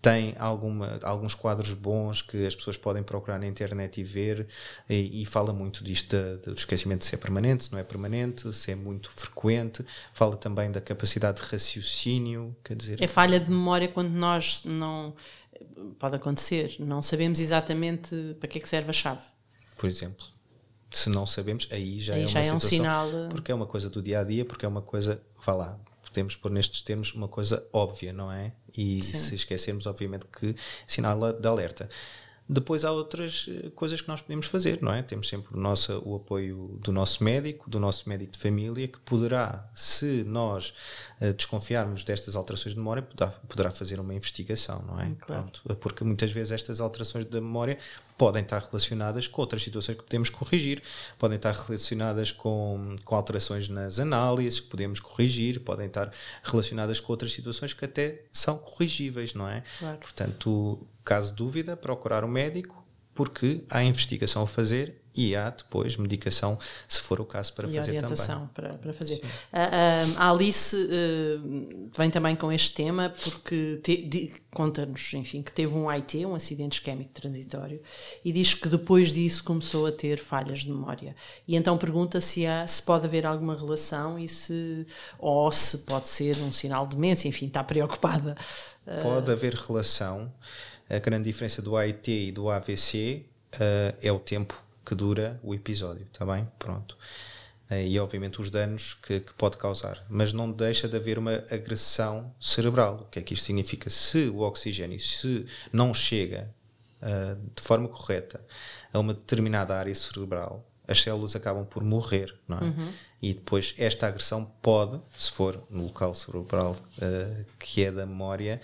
tem 0.00 0.34
alguma, 0.38 1.00
alguns 1.02 1.34
quadros 1.34 1.72
bons 1.72 2.22
que 2.22 2.46
as 2.46 2.54
pessoas 2.54 2.76
podem 2.76 3.02
procurar 3.02 3.38
na 3.38 3.46
internet 3.46 4.00
e 4.00 4.04
ver, 4.04 4.46
e, 4.88 5.22
e 5.22 5.26
fala 5.26 5.52
muito 5.52 5.82
disto 5.82 6.16
do 6.44 6.52
esquecimento 6.52 7.00
de 7.00 7.06
ser 7.06 7.16
permanente, 7.16 7.64
se 7.64 7.72
não 7.72 7.78
é 7.78 7.82
permanente, 7.82 8.52
se 8.54 8.70
é 8.70 8.74
muito 8.74 9.10
frequente, 9.10 9.84
fala 10.12 10.36
também 10.36 10.70
da 10.70 10.80
capacidade 10.80 11.42
de 11.42 11.48
raciocínio, 11.48 12.54
quer 12.62 12.76
dizer... 12.76 13.02
É 13.02 13.06
falha 13.06 13.40
de 13.40 13.50
memória 13.50 13.88
quando 13.88 14.10
nós 14.10 14.62
não... 14.64 15.14
pode 15.98 16.14
acontecer, 16.14 16.76
não 16.78 17.02
sabemos 17.02 17.40
exatamente 17.40 18.36
para 18.38 18.48
que 18.48 18.58
é 18.58 18.60
que 18.60 18.68
serve 18.68 18.90
a 18.90 18.92
chave. 18.92 19.22
Por 19.76 19.88
exemplo. 19.88 20.24
Se 20.88 21.10
não 21.10 21.26
sabemos, 21.26 21.66
aí 21.72 21.98
já 21.98 22.14
aí 22.14 22.20
é 22.20 22.24
uma 22.24 22.30
já 22.30 22.42
situação, 22.44 22.54
é 22.54 22.56
um 22.56 22.60
sinal... 22.60 23.28
Porque 23.28 23.50
é 23.50 23.54
uma 23.54 23.66
coisa 23.66 23.90
do 23.90 24.00
dia-a-dia, 24.00 24.44
-dia, 24.44 24.48
porque 24.48 24.64
é 24.64 24.68
uma 24.68 24.82
coisa, 24.82 25.20
vá 25.44 25.52
lá, 25.52 25.80
podemos 26.16 26.34
pôr 26.34 26.50
nestes 26.50 26.80
termos 26.80 27.12
uma 27.12 27.28
coisa 27.28 27.66
óbvia, 27.72 28.12
não 28.12 28.32
é? 28.32 28.52
E 28.76 29.02
Sim. 29.02 29.18
se 29.18 29.34
esquecermos, 29.34 29.86
obviamente, 29.86 30.26
que 30.26 30.56
sinal 30.86 31.32
de 31.32 31.46
alerta. 31.46 31.88
Depois 32.48 32.84
há 32.84 32.92
outras 32.92 33.50
eh, 33.50 33.70
coisas 33.74 34.00
que 34.00 34.06
nós 34.06 34.22
podemos 34.22 34.46
fazer, 34.46 34.80
não 34.80 34.94
é? 34.94 35.02
Temos 35.02 35.28
sempre 35.28 35.52
o, 35.52 35.60
nosso, 35.60 36.00
o 36.06 36.14
apoio 36.14 36.78
do 36.80 36.92
nosso 36.92 37.24
médico, 37.24 37.68
do 37.68 37.80
nosso 37.80 38.08
médico 38.08 38.32
de 38.32 38.38
família, 38.38 38.86
que 38.86 39.00
poderá, 39.00 39.68
se 39.74 40.22
nós 40.22 40.72
uh, 41.20 41.34
desconfiarmos 41.34 42.04
destas 42.04 42.36
alterações 42.36 42.74
de 42.74 42.78
memória, 42.78 43.02
poderá, 43.02 43.30
poderá 43.30 43.70
fazer 43.72 43.98
uma 43.98 44.14
investigação, 44.14 44.80
não 44.86 45.00
é? 45.00 45.12
Claro. 45.18 45.42
Pronto, 45.42 45.76
porque 45.80 46.04
muitas 46.04 46.30
vezes 46.30 46.52
estas 46.52 46.80
alterações 46.80 47.26
da 47.26 47.40
memória 47.40 47.78
podem 48.16 48.42
estar 48.42 48.62
relacionadas 48.62 49.28
com 49.28 49.40
outras 49.40 49.62
situações 49.62 49.96
que 49.96 50.04
podemos 50.04 50.30
corrigir, 50.30 50.82
podem 51.18 51.36
estar 51.36 51.52
relacionadas 51.52 52.32
com, 52.32 52.96
com 53.04 53.14
alterações 53.14 53.68
nas 53.68 53.98
análises 53.98 54.60
que 54.60 54.68
podemos 54.68 55.00
corrigir, 55.00 55.60
podem 55.60 55.86
estar 55.86 56.10
relacionadas 56.42 57.00
com 57.00 57.12
outras 57.12 57.32
situações 57.32 57.72
que 57.72 57.84
até 57.84 58.22
são 58.32 58.56
corrigíveis, 58.58 59.34
não 59.34 59.48
é? 59.48 59.62
Claro. 59.78 59.98
Portanto, 59.98 60.86
caso 61.04 61.34
dúvida, 61.34 61.76
procurar 61.76 62.24
o 62.24 62.26
um 62.26 62.30
médico, 62.30 62.85
porque 63.16 63.64
há 63.70 63.82
investigação 63.82 64.42
a 64.42 64.46
fazer 64.46 64.94
e 65.16 65.34
há 65.34 65.48
depois 65.48 65.96
medicação, 65.96 66.58
se 66.86 67.00
for 67.00 67.18
o 67.20 67.24
caso, 67.24 67.54
para 67.54 67.66
e 67.66 67.74
fazer 67.74 67.92
orientação 67.92 68.48
também. 68.48 68.52
Para, 68.52 68.74
para 68.74 68.92
fazer. 68.92 69.22
A, 69.50 69.62
a, 69.62 70.26
a 70.26 70.30
Alice 70.30 70.76
uh, 70.76 71.90
vem 71.96 72.10
também 72.10 72.36
com 72.36 72.52
este 72.52 72.74
tema 72.74 73.12
porque 73.24 73.80
conta-nos, 74.52 75.14
enfim, 75.14 75.40
que 75.40 75.50
teve 75.50 75.74
um 75.74 75.90
IT, 75.90 76.26
um 76.26 76.34
acidente 76.34 76.78
isquémico 76.78 77.12
transitório, 77.14 77.80
e 78.22 78.30
diz 78.30 78.52
que 78.52 78.68
depois 78.68 79.10
disso 79.10 79.42
começou 79.42 79.86
a 79.86 79.92
ter 79.92 80.18
falhas 80.18 80.60
de 80.60 80.70
memória. 80.70 81.16
E 81.48 81.56
então 81.56 81.78
pergunta 81.78 82.20
se, 82.20 82.46
há, 82.46 82.66
se 82.66 82.82
pode 82.82 83.06
haver 83.06 83.24
alguma 83.24 83.56
relação 83.56 84.18
e 84.18 84.28
se, 84.28 84.86
ou 85.18 85.50
se 85.50 85.78
pode 85.78 86.08
ser 86.08 86.36
um 86.38 86.52
sinal 86.52 86.86
de 86.86 86.94
demência, 86.94 87.26
enfim, 87.26 87.46
está 87.46 87.64
preocupada. 87.64 88.36
Pode 89.02 89.32
haver 89.32 89.54
relação. 89.54 90.30
A 90.88 90.98
grande 90.98 91.24
diferença 91.24 91.60
do 91.60 91.76
AIT 91.76 92.10
e 92.10 92.32
do 92.32 92.48
AVC 92.48 93.24
uh, 93.54 93.96
é 94.00 94.12
o 94.12 94.18
tempo 94.18 94.62
que 94.84 94.94
dura 94.94 95.38
o 95.42 95.54
episódio, 95.54 96.06
está 96.12 96.24
bem? 96.24 96.48
Pronto. 96.58 96.96
Eh, 97.68 97.88
e 97.88 97.98
obviamente 97.98 98.40
os 98.40 98.50
danos 98.50 98.94
que, 98.94 99.20
que, 99.20 99.34
pode 99.34 99.56
causar. 99.56 100.04
Mas 100.08 100.32
não 100.32 100.50
deixa 100.50 100.88
de 100.88 100.96
haver 100.96 101.18
uma 101.18 101.44
agressão 101.50 102.32
cerebral. 102.40 103.00
O 103.02 103.10
que 103.10 103.18
é 103.18 103.22
que 103.22 103.34
isto 103.34 103.44
significa? 103.44 103.90
Se 103.90 104.28
o 104.28 104.40
oxigênio 104.40 104.98
se 105.00 105.44
não 105.72 105.92
chega 105.92 106.48
uh, 107.02 107.36
de 107.54 107.62
forma 107.62 107.88
correta 107.88 108.40
a 108.92 108.98
uma 108.98 109.12
determinada 109.12 109.76
área 109.76 109.94
cerebral, 109.94 110.64
as 110.86 111.02
células 111.02 111.34
acabam 111.34 111.64
por 111.64 111.82
morrer, 111.82 112.32
não 112.46 112.58
é? 112.58 112.62
Uhum. 112.62 112.92
E 113.20 113.34
depois 113.34 113.74
esta 113.76 114.06
agressão 114.06 114.44
pode, 114.62 115.00
se 115.16 115.32
for 115.32 115.60
no 115.68 115.84
local 115.84 116.14
cerebral 116.14 116.76
uh, 116.98 117.44
que 117.58 117.84
é 117.84 117.90
da 117.90 118.06
memória, 118.06 118.60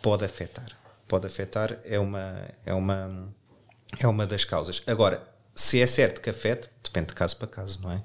pode 0.00 0.24
afetar. 0.24 0.74
Pode 1.08 1.26
afetar, 1.26 1.78
é 1.84 1.98
uma, 1.98 2.48
é 2.64 2.74
uma, 2.74 3.32
é 3.98 4.06
uma 4.06 4.26
das 4.26 4.44
causas. 4.44 4.82
Agora, 4.86 5.22
se 5.54 5.80
é 5.80 5.86
certo 5.86 6.20
que 6.20 6.28
afeta, 6.28 6.68
depende 6.82 7.08
de 7.08 7.14
caso 7.14 7.36
para 7.36 7.46
caso, 7.46 7.80
não 7.82 7.90
é? 7.90 8.02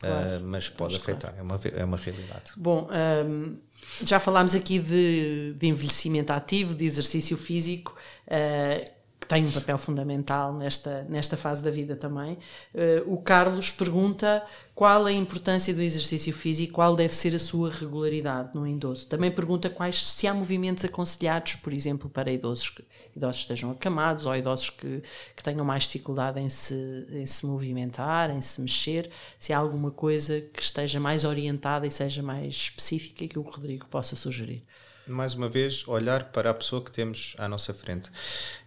Claro, 0.00 0.38
uh, 0.38 0.40
mas 0.44 0.68
pode 0.68 0.96
afetar, 0.96 1.32
claro. 1.32 1.38
é, 1.38 1.42
uma, 1.42 1.60
é 1.80 1.84
uma 1.84 1.96
realidade. 1.96 2.52
Bom, 2.56 2.88
um, 3.26 3.58
já 4.04 4.18
falámos 4.18 4.54
aqui 4.54 4.78
de, 4.78 5.54
de, 5.58 5.66
envelhecimento 5.66 6.32
ativo, 6.32 6.74
de 6.74 6.86
exercício 6.86 7.36
físico. 7.36 7.94
Uh, 8.26 8.90
que 9.24 9.28
tem 9.28 9.46
um 9.46 9.50
papel 9.50 9.78
fundamental 9.78 10.52
nesta, 10.52 11.04
nesta 11.08 11.34
fase 11.34 11.64
da 11.64 11.70
vida 11.70 11.96
também. 11.96 12.34
Uh, 12.74 13.14
o 13.14 13.16
Carlos 13.16 13.70
pergunta 13.70 14.44
qual 14.74 15.06
a 15.06 15.12
importância 15.12 15.72
do 15.72 15.80
exercício 15.80 16.32
físico, 16.32 16.74
qual 16.74 16.94
deve 16.94 17.14
ser 17.14 17.34
a 17.34 17.38
sua 17.38 17.70
regularidade 17.70 18.50
no 18.54 18.66
idoso. 18.66 19.06
Também 19.06 19.30
pergunta 19.30 19.70
quais 19.70 20.10
se 20.10 20.26
há 20.26 20.34
movimentos 20.34 20.84
aconselhados, 20.84 21.56
por 21.56 21.72
exemplo, 21.72 22.10
para 22.10 22.30
idosos 22.30 22.68
que 22.68 22.84
idosos 23.16 23.42
estejam 23.42 23.70
acamados 23.70 24.26
ou 24.26 24.36
idosos 24.36 24.68
que, 24.68 25.02
que 25.34 25.42
tenham 25.42 25.64
mais 25.64 25.84
dificuldade 25.84 26.38
em 26.38 26.48
se, 26.50 27.06
em 27.10 27.24
se 27.24 27.46
movimentar, 27.46 28.30
em 28.30 28.42
se 28.42 28.60
mexer, 28.60 29.10
se 29.38 29.54
há 29.54 29.58
alguma 29.58 29.90
coisa 29.90 30.40
que 30.40 30.60
esteja 30.60 31.00
mais 31.00 31.24
orientada 31.24 31.86
e 31.86 31.90
seja 31.90 32.22
mais 32.22 32.54
específica 32.54 33.26
que 33.26 33.38
o 33.38 33.42
Rodrigo 33.42 33.86
possa 33.86 34.16
sugerir 34.16 34.62
mais 35.06 35.34
uma 35.34 35.48
vez, 35.48 35.86
olhar 35.86 36.32
para 36.32 36.50
a 36.50 36.54
pessoa 36.54 36.82
que 36.82 36.90
temos 36.90 37.34
à 37.38 37.48
nossa 37.48 37.74
frente. 37.74 38.10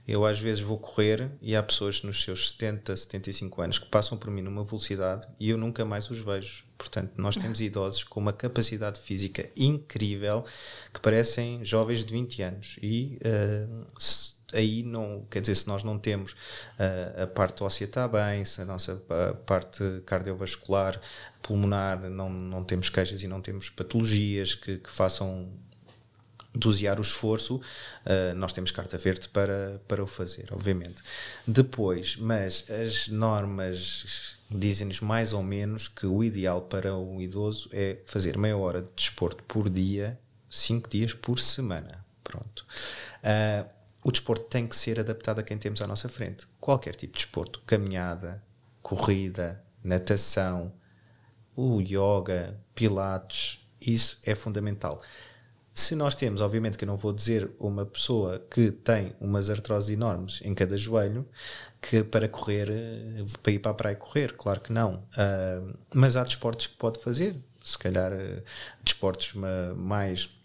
Eu 0.08 0.26
às 0.26 0.40
vezes 0.40 0.62
vou 0.62 0.78
correr 0.78 1.30
e 1.42 1.56
há 1.56 1.62
pessoas 1.62 2.02
nos 2.04 2.24
seus 2.24 2.52
70, 2.52 2.96
75 2.96 3.62
anos 3.62 3.80
que 3.80 3.88
passam 3.88 4.18
por 4.18 4.30
mim 4.30 4.42
numa 4.42 4.64
velocidade 4.64 5.28
e 5.40 5.50
eu 5.50 5.58
nunca 5.58 5.84
mais 5.84 6.10
os 6.10 6.20
vejo. 6.20 6.64
Portanto, 6.78 7.14
nós 7.18 7.36
temos 7.36 7.60
idosos 7.60 8.04
com 8.04 8.20
uma 8.20 8.32
capacidade 8.32 9.00
física 9.00 9.50
incrível 9.56 10.46
que 10.94 11.00
parecem 11.00 11.66
jovens 11.66 12.06
de 12.06 12.14
20 12.14 12.42
anos 12.44 12.80
e 12.82 13.20
uh, 13.26 14.00
se, 14.00 14.38
aí 14.54 14.84
não 14.84 15.26
quer 15.30 15.42
dizer 15.42 15.56
se 15.56 15.68
nós 15.68 15.84
não 15.84 16.00
temos 16.00 16.34
uh, 16.34 17.24
a 17.24 17.28
parte 17.28 17.64
óssea 17.64 17.84
está 17.84 18.08
bem 18.08 18.46
se 18.46 18.62
a 18.62 18.66
nossa 18.66 19.04
a 19.10 19.34
parte 19.34 19.84
cardiovascular 20.06 21.02
pulmonar 21.42 22.00
não, 22.10 22.30
não 22.30 22.64
temos 22.64 22.90
queixas 22.90 23.24
e 23.24 23.28
não 23.28 23.42
temos 23.42 23.70
patologias 23.70 24.56
que, 24.56 24.78
que 24.78 24.90
façam 24.90 25.52
dosear 26.54 27.00
o 27.00 27.02
esforço, 27.02 27.56
uh, 27.56 28.36
nós 28.36 28.54
temos 28.54 28.72
carta 28.72 28.98
verde 28.98 29.30
para, 29.30 29.82
para 29.88 30.04
o 30.04 30.08
fazer, 30.08 30.48
obviamente. 30.52 31.02
Depois, 31.46 32.16
mas 32.18 32.66
as 32.70 33.08
normas 33.08 34.38
dizem-nos 34.50 35.02
mais 35.02 35.34
ou 35.34 35.44
menos 35.44 35.88
que 35.88 36.06
o 36.06 36.24
ideal 36.24 36.62
para 36.62 36.96
o 36.96 37.22
idoso 37.22 37.70
é 37.74 37.98
fazer 38.06 38.38
meia 38.38 38.58
hora 38.58 38.82
de 38.82 38.92
desporto 38.96 39.44
por 39.44 39.70
dia, 39.70 40.20
cinco 40.50 40.90
dias 40.90 41.14
por 41.14 41.40
semana. 41.40 42.06
Pronto. 42.24 42.66
Uh, 43.24 43.68
o 44.04 44.12
desporto 44.12 44.46
tem 44.46 44.66
que 44.66 44.76
ser 44.76 45.00
adaptado 45.00 45.40
a 45.40 45.44
quem 45.44 45.58
temos 45.58 45.82
à 45.82 45.88
nossa 45.88 46.08
frente. 46.08 46.48
Qualquer 46.60 46.96
tipo 46.96 47.14
de 47.14 47.24
desporto, 47.24 47.62
caminhada, 47.66 48.42
corrida, 48.82 49.62
natação, 49.84 50.74
o 51.56 51.82
yoga, 51.82 52.58
pilates, 52.74 53.68
isso 53.82 54.20
é 54.24 54.34
fundamental 54.34 55.02
Se 55.78 55.94
nós 55.94 56.16
temos, 56.16 56.42
obviamente 56.42 56.76
que 56.76 56.84
eu 56.84 56.88
não 56.88 56.96
vou 56.96 57.14
dizer 57.14 57.52
uma 57.60 57.86
pessoa 57.86 58.44
que 58.50 58.72
tem 58.72 59.14
umas 59.22 59.48
artroses 59.48 59.92
enormes 59.92 60.42
em 60.44 60.56
cada 60.56 60.76
joelho, 60.76 61.24
que 61.80 62.04
para 62.04 62.28
correr, 62.28 62.68
eh, 62.68 63.26
para 63.44 63.52
ir 63.52 63.60
para 63.60 63.70
a 63.70 63.74
praia 63.76 63.96
correr, 63.96 64.34
claro 64.36 64.60
que 64.60 64.74
não. 64.74 64.96
Uh, 64.96 65.78
mas 65.94 66.18
há 66.18 66.24
desportos 66.24 66.66
que 66.66 66.74
pode 66.74 67.00
fazer, 67.00 67.36
se 67.64 67.78
calhar 67.78 68.12
uh, 68.12 68.42
desportos 68.84 69.36
mais 69.76 70.36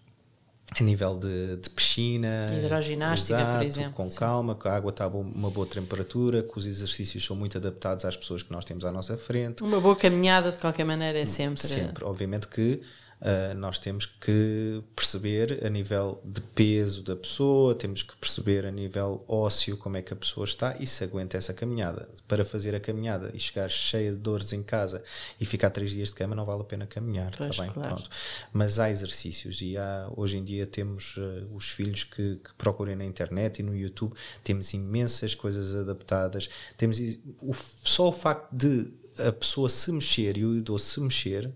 a 0.78 0.84
nível 0.84 1.18
de, 1.18 1.56
de 1.56 1.70
piscina, 1.70 2.48
hidroginástica, 2.52 3.40
exato, 3.40 3.56
por 3.56 3.66
exemplo, 3.66 3.92
com 3.94 4.10
calma, 4.10 4.54
que 4.54 4.68
a 4.68 4.76
água 4.76 4.90
está 4.90 5.04
a 5.04 5.08
uma 5.08 5.50
boa 5.50 5.66
temperatura, 5.66 6.42
que 6.42 6.58
os 6.58 6.66
exercícios 6.66 7.24
são 7.24 7.34
muito 7.34 7.56
adaptados 7.56 8.04
às 8.04 8.18
pessoas 8.18 8.42
que 8.42 8.52
nós 8.52 8.66
temos 8.66 8.84
à 8.84 8.92
nossa 8.92 9.16
frente. 9.16 9.62
Uma 9.62 9.80
boa 9.80 9.96
caminhada, 9.96 10.52
de 10.52 10.60
qualquer 10.60 10.84
maneira, 10.84 11.18
é 11.18 11.24
sempre. 11.24 11.66
Sempre, 11.66 12.04
obviamente 12.04 12.48
que 12.48 12.82
Uh, 13.22 13.54
nós 13.54 13.78
temos 13.78 14.04
que 14.04 14.82
perceber 14.96 15.64
a 15.64 15.70
nível 15.70 16.20
de 16.24 16.40
peso 16.40 17.04
da 17.04 17.14
pessoa, 17.14 17.72
temos 17.72 18.02
que 18.02 18.16
perceber 18.16 18.66
a 18.66 18.70
nível 18.72 19.24
ósseo 19.28 19.76
como 19.76 19.96
é 19.96 20.02
que 20.02 20.12
a 20.12 20.16
pessoa 20.16 20.44
está 20.44 20.76
e 20.80 20.88
se 20.88 21.04
aguenta 21.04 21.38
essa 21.38 21.54
caminhada. 21.54 22.08
Para 22.26 22.44
fazer 22.44 22.74
a 22.74 22.80
caminhada 22.80 23.30
e 23.32 23.38
chegar 23.38 23.70
cheia 23.70 24.10
de 24.10 24.16
dores 24.16 24.52
em 24.52 24.60
casa 24.60 25.04
e 25.40 25.46
ficar 25.46 25.70
três 25.70 25.92
dias 25.92 26.08
de 26.08 26.14
cama, 26.14 26.34
não 26.34 26.44
vale 26.44 26.62
a 26.62 26.64
pena 26.64 26.84
caminhar, 26.84 27.30
tá 27.30 27.44
pois, 27.44 27.56
tá 27.56 27.62
bem? 27.62 27.72
Claro. 27.72 27.94
Pronto. 27.94 28.10
Mas 28.52 28.80
há 28.80 28.90
exercícios 28.90 29.62
e 29.62 29.76
há, 29.76 30.10
hoje 30.16 30.38
em 30.38 30.42
dia 30.42 30.66
temos 30.66 31.16
uh, 31.16 31.46
os 31.54 31.70
filhos 31.70 32.02
que, 32.02 32.40
que 32.42 32.54
procurem 32.58 32.96
na 32.96 33.04
internet 33.04 33.60
e 33.60 33.62
no 33.62 33.76
YouTube, 33.76 34.14
temos 34.42 34.74
imensas 34.74 35.32
coisas 35.32 35.76
adaptadas, 35.76 36.50
temos 36.76 36.98
o, 37.40 37.54
só 37.54 38.08
o 38.08 38.12
facto 38.12 38.48
de 38.50 38.92
a 39.16 39.30
pessoa 39.30 39.68
se 39.68 39.92
mexer 39.92 40.38
e 40.38 40.44
o 40.44 40.56
idoso 40.56 40.84
se 40.84 41.00
mexer 41.00 41.52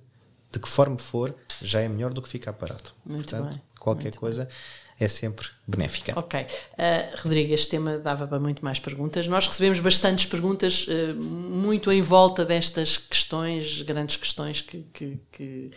de 0.56 0.62
que 0.62 0.68
forma 0.68 0.96
for, 0.98 1.34
já 1.60 1.80
é 1.80 1.88
melhor 1.88 2.12
do 2.14 2.22
que 2.22 2.28
ficar 2.28 2.54
parado. 2.54 2.90
Muito 3.04 3.28
Portanto, 3.28 3.50
bem, 3.50 3.62
qualquer 3.78 4.16
coisa 4.16 4.44
bem. 4.46 4.54
é 5.00 5.08
sempre 5.08 5.46
benéfica. 5.66 6.18
Ok. 6.18 6.40
Uh, 6.40 7.22
Rodrigo, 7.22 7.52
este 7.52 7.68
tema 7.68 7.98
dava 7.98 8.26
para 8.26 8.40
muito 8.40 8.64
mais 8.64 8.80
perguntas. 8.80 9.26
Nós 9.28 9.46
recebemos 9.46 9.80
bastantes 9.80 10.24
perguntas, 10.24 10.86
uh, 10.88 11.14
muito 11.22 11.92
em 11.92 12.00
volta 12.00 12.42
destas 12.42 12.96
questões, 12.96 13.82
grandes 13.82 14.16
questões 14.16 14.62
que, 14.62 14.82
que, 14.94 15.20
que, 15.30 15.70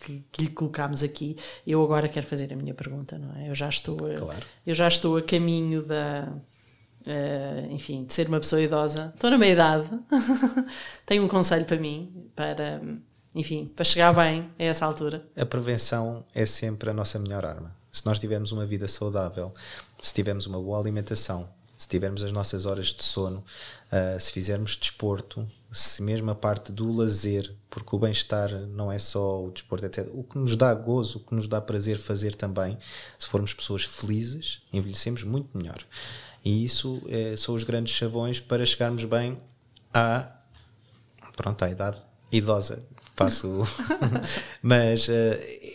que, 0.00 0.24
que 0.32 0.44
lhe 0.44 0.50
colocámos 0.50 1.02
aqui. 1.04 1.36
Eu 1.64 1.82
agora 1.82 2.08
quero 2.08 2.26
fazer 2.26 2.52
a 2.52 2.56
minha 2.56 2.74
pergunta, 2.74 3.16
não 3.16 3.36
é? 3.36 3.48
Eu 3.50 3.54
já 3.54 3.68
estou 3.68 3.96
a, 4.10 4.14
claro. 4.16 4.46
eu 4.66 4.74
já 4.74 4.88
estou 4.88 5.16
a 5.16 5.22
caminho 5.22 5.82
da. 5.82 6.32
Uh, 7.06 7.70
enfim, 7.70 8.06
de 8.06 8.14
ser 8.14 8.28
uma 8.28 8.40
pessoa 8.40 8.62
idosa, 8.62 9.12
estou 9.14 9.28
na 9.30 9.36
meia 9.36 9.52
idade, 9.52 9.90
tenho 11.04 11.22
um 11.22 11.28
conselho 11.28 11.66
para 11.66 11.76
mim, 11.76 12.30
para 12.34 12.80
enfim, 13.34 13.66
para 13.74 13.84
chegar 13.84 14.12
bem 14.14 14.50
a 14.58 14.62
essa 14.62 14.86
altura? 14.86 15.26
A 15.36 15.44
prevenção 15.44 16.24
é 16.34 16.46
sempre 16.46 16.90
a 16.90 16.92
nossa 16.92 17.18
melhor 17.18 17.44
arma. 17.44 17.74
Se 17.90 18.06
nós 18.06 18.20
tivermos 18.20 18.52
uma 18.52 18.64
vida 18.64 18.86
saudável, 18.86 19.52
se 20.00 20.14
tivermos 20.14 20.46
uma 20.46 20.60
boa 20.60 20.78
alimentação, 20.78 21.48
se 21.76 21.88
tivermos 21.88 22.22
as 22.22 22.30
nossas 22.30 22.64
horas 22.64 22.86
de 22.86 23.02
sono, 23.02 23.44
uh, 23.92 24.20
se 24.20 24.30
fizermos 24.30 24.76
desporto, 24.76 25.46
se 25.72 26.02
mesmo 26.02 26.30
a 26.30 26.34
parte 26.34 26.70
do 26.70 26.92
lazer, 26.92 27.52
porque 27.68 27.96
o 27.96 27.98
bem-estar 27.98 28.50
não 28.68 28.90
é 28.90 28.98
só 28.98 29.44
o 29.44 29.50
desporto, 29.50 29.86
etc. 29.86 30.08
O 30.12 30.22
que 30.22 30.38
nos 30.38 30.54
dá 30.54 30.72
gozo, 30.72 31.18
o 31.18 31.20
que 31.20 31.34
nos 31.34 31.48
dá 31.48 31.60
prazer 31.60 31.98
fazer 31.98 32.36
também, 32.36 32.78
se 33.18 33.26
formos 33.26 33.52
pessoas 33.52 33.84
felizes, 33.84 34.62
envelhecemos 34.72 35.24
muito 35.24 35.56
melhor. 35.56 35.78
E 36.44 36.64
isso 36.64 37.02
é, 37.08 37.36
são 37.36 37.54
os 37.54 37.64
grandes 37.64 37.92
chavões 37.94 38.38
para 38.38 38.64
chegarmos 38.64 39.04
bem 39.04 39.40
à, 39.92 40.30
pronto, 41.34 41.64
à 41.64 41.70
idade 41.70 42.00
idosa 42.30 42.82
passo. 43.14 43.66
Mas 44.62 45.08
uh, 45.08 45.12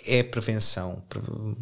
é 0.05 0.23
prevenção, 0.23 1.03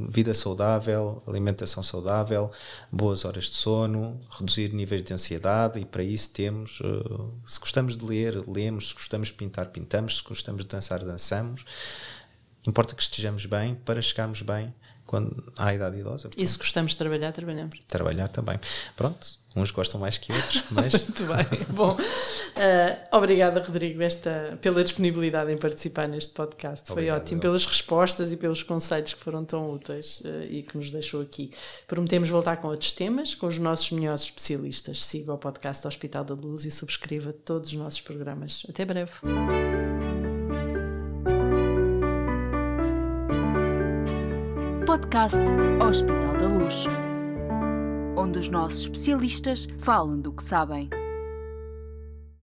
vida 0.10 0.34
saudável, 0.34 1.22
alimentação 1.28 1.84
saudável, 1.84 2.52
boas 2.92 3.26
horas 3.26 3.46
de 3.46 3.56
sono, 3.56 4.20
reduzir 4.30 4.74
níveis 4.74 5.04
de 5.04 5.14
ansiedade 5.14 5.80
e 5.80 5.86
para 5.86 6.04
isso 6.04 6.32
temos, 6.32 6.80
uh, 6.82 7.34
se 7.46 7.60
gostamos 7.60 7.98
de 7.98 8.06
ler, 8.06 8.44
lemos, 8.48 8.90
se 8.90 8.94
gostamos 8.94 9.30
de 9.30 9.34
pintar, 9.36 9.68
pintamos, 9.68 10.18
se 10.18 10.24
gostamos 10.24 10.64
de 10.64 10.68
dançar, 10.68 11.04
dançamos. 11.04 11.66
Importa 12.68 12.94
que 12.94 13.02
estejamos 13.02 13.46
bem 13.46 13.76
para 13.76 14.02
chegarmos 14.02 14.42
bem 14.42 14.74
quando 15.08 15.52
há 15.56 15.74
idade 15.74 15.98
idosa. 15.98 16.30
E 16.38 16.46
se 16.46 16.58
gostamos 16.58 16.92
de 16.92 16.98
trabalhar, 16.98 17.32
trabalhamos. 17.32 17.80
Trabalhar 17.88 18.28
também. 18.28 18.60
Pronto, 18.96 19.26
uns 19.56 19.72
gostam 19.72 20.00
mais 20.00 20.18
que 20.18 20.34
outros, 20.34 20.66
mas. 20.70 20.94
Muito 20.94 21.26
bem. 21.26 21.46
Bom, 21.70 21.94
uh, 21.96 23.16
obrigada, 23.16 23.64
Rodrigo, 23.64 24.02
esta, 24.04 24.60
pela 24.62 24.84
disponibilidade 24.84 25.52
em 25.52 25.58
participar 25.58 26.08
neste 26.08 26.34
podcast. 26.34 26.86
Foi 26.88 26.96
Obrigado, 26.96 27.22
ótimo, 27.22 27.42
pelas 27.42 27.66
respostas 27.66 28.32
e 28.34 28.38
pelos 28.38 28.62
conselhos 28.62 29.14
que 29.14 29.24
foram 29.24 29.46
tão 29.46 29.72
úteis 29.72 30.20
uh, 30.22 30.44
e 30.50 30.62
que 30.62 30.76
nos 30.76 30.92
deixou 30.92 31.22
aqui. 31.22 31.52
Prometemos 31.88 32.30
voltar 32.30 32.58
com 32.58 32.68
outros 32.68 32.92
temas, 32.92 33.34
com 33.34 33.48
os 33.48 33.58
nossos 33.58 33.90
melhores 33.92 34.24
especialistas. 34.24 35.06
Siga 35.06 35.34
o 35.34 35.38
podcast 35.38 35.88
Hospital 35.88 36.26
da 36.26 36.34
Luz 36.34 36.66
e 36.66 36.72
subscreva 36.72 37.32
todos 37.32 37.70
os 37.70 37.76
nossos 37.76 38.02
programas. 38.02 38.64
Até 38.70 38.84
breve. 38.84 39.14
Podcast 44.98 45.38
Hospital 45.80 46.38
da 46.40 46.48
Luz, 46.48 46.86
onde 48.16 48.40
os 48.40 48.50
nossos 48.50 48.82
especialistas 48.82 49.68
falam 49.78 50.20
do 50.20 50.34
que 50.34 50.42
sabem. 50.42 50.90